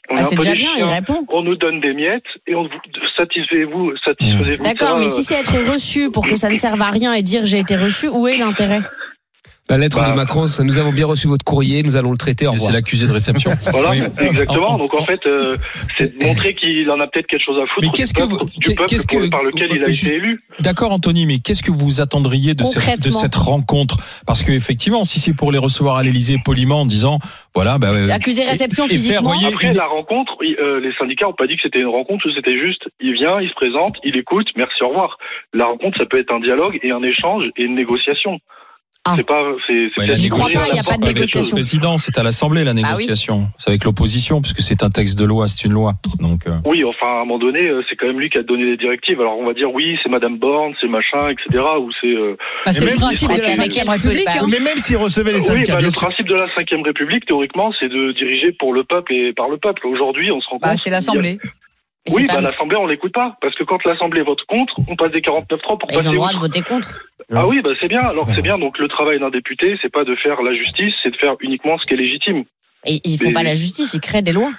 [0.09, 0.87] on est Ah, un c'est peu déjà des bien, il chiens.
[0.87, 1.25] répond.
[1.29, 2.69] On nous donne des miettes et on vous
[3.17, 4.63] satisfait-vous, satisfaisez-vous.
[4.63, 7.13] D'accord, ça, mais euh, si c'est être reçu pour que ça ne serve à rien
[7.13, 8.81] et dire j'ai été reçu, où est l'intérêt?
[9.67, 10.11] La lettre Bah.
[10.11, 12.45] de Macron, ça, nous avons bien reçu votre courrier, nous allons le traiter.
[12.53, 13.49] Et C'est l'accusé de réception.
[13.71, 14.25] Voilà, Oui.
[14.27, 14.73] exactement.
[14.73, 15.57] En- Donc en fait, euh,
[15.97, 18.37] c'est de montrer qu'il en a peut-être quelque chose à foutre Mais qu'est-ce que vous-
[18.37, 20.43] du qu'est- peuple qu'est-ce que- par lequel il a juste- été élu.
[20.59, 23.97] D'accord, Anthony, mais qu'est-ce que vous attendriez de cette, de cette rencontre?
[24.27, 27.17] Parce que effectivement, si c'est pour les recevoir à l'Élysée poliment en disant,
[27.55, 30.93] voilà, bah, euh, Accusé réception et faire, physiquement voyez, Après une- la rencontre, euh, les
[30.99, 33.95] syndicats ont pas dit que c'était une rencontre c'était juste, il vient, il se présente,
[34.03, 35.17] il écoute, merci, au revoir.
[35.53, 38.39] La rencontre, ça peut être un dialogue et un échange et une négociation.
[39.07, 39.13] Ah.
[39.15, 41.55] C'est pas, c'est, c'est Ouais, la il a pas de négociation.
[41.55, 42.81] président, c'est à l'Assemblée la oui.
[42.81, 43.47] négociation.
[43.59, 45.93] C'est avec l'opposition, puisque c'est un texte de loi, c'est une loi.
[46.19, 48.43] Donc, euh, Oui, enfin, à un moment donné, euh, c'est quand même lui qui a
[48.43, 49.21] donné les directives.
[49.21, 51.63] Alors, on va dire, oui, c'est Madame Borne, c'est machin, etc.
[51.79, 52.07] Ou c'est.
[52.07, 52.35] euh,
[52.65, 54.25] Bah, le même principe si- de la c'est Cinquième République.
[54.25, 54.47] peut hein.
[54.49, 57.25] Mais même s'ils recevaient les Oui, syndicats, bah, bien le principe de la Cinquième République,
[57.27, 59.85] théoriquement, c'est de diriger pour le peuple et par le peuple.
[59.85, 60.77] Aujourd'hui, on se rend Bah, compte.
[60.79, 61.37] c'est l'Assemblée.
[62.11, 63.35] Oui, bah, l'Assemblée, on l'écoute pas.
[63.41, 66.15] Parce que quand l'Assemblée vote contre, on passe des 49-3 pour Ils ont passer le
[66.15, 66.99] droit de voter contre.
[67.33, 68.01] Ah oui, bah, c'est bien.
[68.01, 68.57] Alors, c'est bien.
[68.59, 71.77] Donc, le travail d'un député, c'est pas de faire la justice, c'est de faire uniquement
[71.79, 72.43] ce qui est légitime.
[72.85, 74.51] Et ils font Mais- pas la justice, ils créent des lois.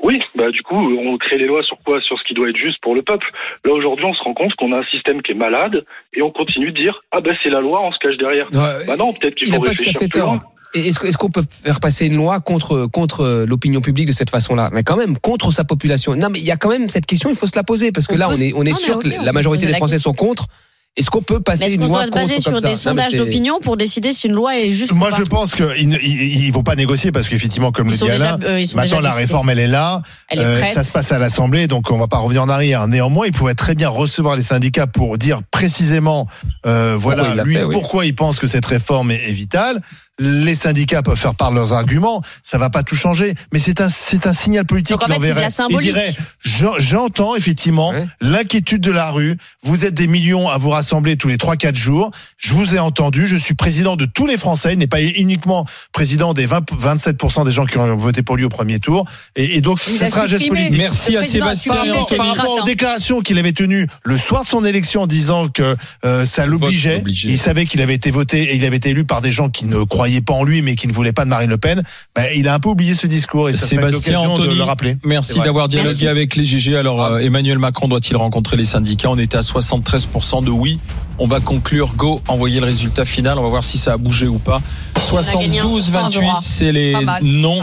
[0.00, 2.00] Oui, bah du coup, on crée les lois sur quoi?
[2.02, 3.26] Sur ce qui doit être juste pour le peuple.
[3.64, 5.84] Là aujourd'hui, on se rend compte qu'on a un système qui est malade
[6.14, 8.46] et on continue de dire ah ben c'est la loi, on se cache derrière.
[8.54, 10.34] Ouais, Bah non, peut-être qu'il il faut réfléchir fait plus tort.
[10.34, 10.42] loin.
[10.74, 14.70] Est-ce qu'on peut faire passer une loi contre contre l'opinion publique de cette façon-là?
[14.72, 16.14] Mais quand même contre sa population.
[16.16, 18.06] Non, mais il y a quand même cette question, il faut se la poser parce
[18.06, 19.98] que On là, on est on est Non, sûr mais que la majorité des Français
[19.98, 20.46] sont contre.
[20.94, 22.68] Est-ce qu'on peut Mais passer est-ce une qu'on loi doit se contre baser sur des
[22.68, 25.16] mais sondages d'opinion pour décider si une loi est juste ou Moi, pas?
[25.16, 28.10] je pense qu'ils ne ils, ils vont pas négocier parce qu'effectivement, comme Ils le dit
[28.10, 31.10] Alain, euh, ils maintenant la réforme elle est là, Elle est Euh, ça se passe
[31.10, 32.88] à l'Assemblée, donc on va pas revenir en arrière.
[32.88, 36.26] Néanmoins, il pourrait très bien recevoir les syndicats pour dire précisément,
[36.66, 37.72] euh, voilà, lui fait, oui.
[37.72, 39.80] pourquoi il pense que cette réforme est, est vitale.
[40.22, 43.80] Les syndicats peuvent faire part de leurs arguments, ça va pas tout changer, mais c'est
[43.80, 45.88] un c'est un signal politique Donc, en fait, la symbolique.
[45.88, 46.14] Il dirait
[46.44, 49.36] j'en- j'entends effectivement l'inquiétude de la rue.
[49.62, 52.10] Vous êtes des millions à vous rassembler tous les 3-4 jours.
[52.38, 53.26] Je vous ai entendu.
[53.26, 54.72] Je suis président de tous les Français.
[54.72, 58.44] Il n'est pas uniquement président des 20, 27% des gens qui ont voté pour lui
[58.44, 59.06] au premier tour.
[59.36, 60.78] Et, et donc, ce sera un geste politique.
[60.78, 61.74] Merci à Sébastien.
[61.74, 65.48] Par par rapport aux déclarations qu'il avait tenues le soir de son élection en disant
[65.48, 67.02] que euh, ça l'obligeait.
[67.24, 69.64] il savait qu'il avait été voté et il avait été élu par des gens qui
[69.66, 71.82] ne croyaient pas en lui mais qui ne voulaient pas de Marine Le Pen,
[72.14, 74.62] ben, il a un peu oublié ce discours et ça Sébastien l'occasion de Anthony, le
[74.64, 74.96] rappeler.
[75.04, 76.08] merci d'avoir dialogué Merci.
[76.08, 76.76] avec les GG.
[76.76, 79.10] Alors, euh, Emmanuel Macron doit-il rencontrer les syndicats?
[79.10, 80.78] On était à 73% de oui.
[81.18, 81.94] On va conclure.
[81.94, 83.38] Go, envoyer le résultat final.
[83.38, 84.60] On va voir si ça a bougé ou pas.
[84.96, 86.38] a gagné un 72-28, endroit.
[86.42, 87.58] c'est les non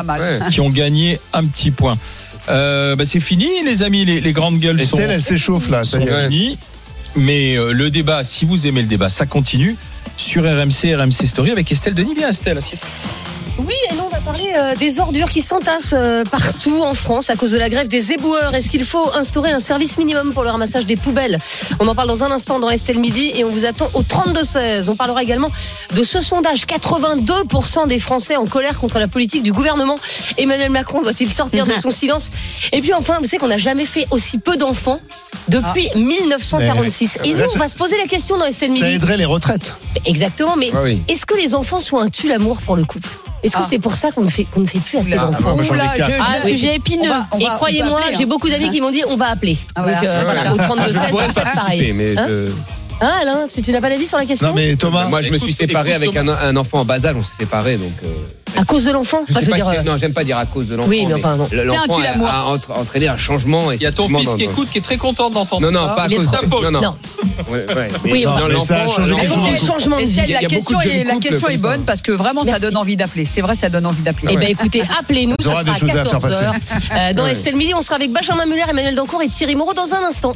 [0.52, 1.98] qui ont gagné un petit point.
[2.50, 4.06] Euh, bah, c'est fini, les amis.
[4.06, 5.84] Les, les grandes gueules sont, Estelle, elle s'échauffe là.
[5.84, 6.30] ça sont y est.
[6.30, 6.58] finies.
[7.16, 9.76] Mais euh, le débat, si vous aimez le débat, ça continue
[10.20, 12.14] sur RMC, RMC Story avec Estelle Denis.
[12.14, 12.58] Bien, Estelle.
[12.58, 13.39] assieds-toi.
[13.60, 17.30] Oui, et nous on va parler euh, des ordures qui s'entassent euh, partout en France
[17.30, 18.56] à cause de la grève des éboueurs.
[18.56, 21.40] Est-ce qu'il faut instaurer un service minimum pour le ramassage des poubelles?
[21.80, 24.90] On en parle dans un instant dans Estelle Midi et on vous attend au 32-16.
[24.90, 25.50] On parlera également
[25.96, 26.66] de ce sondage.
[26.66, 29.98] 82% des Français en colère contre la politique du gouvernement.
[30.38, 32.32] Emmanuel Macron doit-il sortir de son silence?
[32.72, 35.00] Et puis enfin, vous savez qu'on n'a jamais fait aussi peu d'enfants
[35.50, 37.20] depuis 1946.
[37.24, 38.96] Et nous, Là, on ça- va se poser la question dans Estelle Ça Midi.
[38.96, 39.76] aiderait les retraites.
[40.06, 41.02] Exactement, mais Ah oui.
[41.08, 43.10] est-ce que les enfants sont un tue-l'amour pour le couple?
[43.50, 43.68] Est-ce que Ah.
[43.68, 46.50] c'est pour ça qu'on ne fait, qu'on ne fait plus assez d'enfants je- Ah, je-
[46.50, 47.02] sujet épineux.
[47.06, 48.28] On va- on Et va- croyez-moi, appeler, j'ai hein.
[48.28, 49.58] beaucoup d'amis qui m'ont dit on va appeler.
[49.76, 50.12] Ah, Donc voilà.
[50.20, 51.94] euh, voilà, au 32 16 Je pourrais on va faire participer, pareil.
[51.94, 52.28] mais Hein
[53.02, 55.30] Hein, Alain, tu, tu n'as pas d'avis sur la question Non mais Thomas, moi, je
[55.30, 57.16] me écoute- suis séparé avec un, un enfant en bas âge.
[57.18, 57.94] On s'est séparés, donc.
[58.04, 60.26] euh, À cause de l'enfant je Enfin, je veux dire, si- euh, non, j'aime pas
[60.26, 60.90] dire à cause de l'enfant.
[60.90, 61.48] Oui, mais enfin, non.
[61.52, 62.30] L'enfant a,
[62.74, 63.72] a entraîné un changement.
[63.72, 65.72] Il y a ton fils dans- qui dans- écoute, qui est très content d'entendre Non,
[65.80, 65.94] non, ça.
[65.96, 66.62] pas à cause de.
[66.64, 66.82] Non, non.
[66.82, 66.96] Non.
[67.50, 70.16] Ouais, ouais, mais Oui, non, mais l'enfant, ça a changé du changement de vie.
[70.18, 71.62] la Il y a question, beaucoup de est, la question est ça.
[71.62, 73.26] bonne parce que vraiment ça donne envie d'appeler.
[73.26, 74.28] C'est vrai, ça donne envie d'appeler.
[74.32, 77.14] Eh ben écoutez, appelez-nous, aura sera à à faire 14h.
[77.16, 77.32] dans Ouais.
[77.32, 80.34] Estelle Midi, on sera avec Benjamin Muller, Emmanuel Dancourt et Thierry Moreau dans un instant.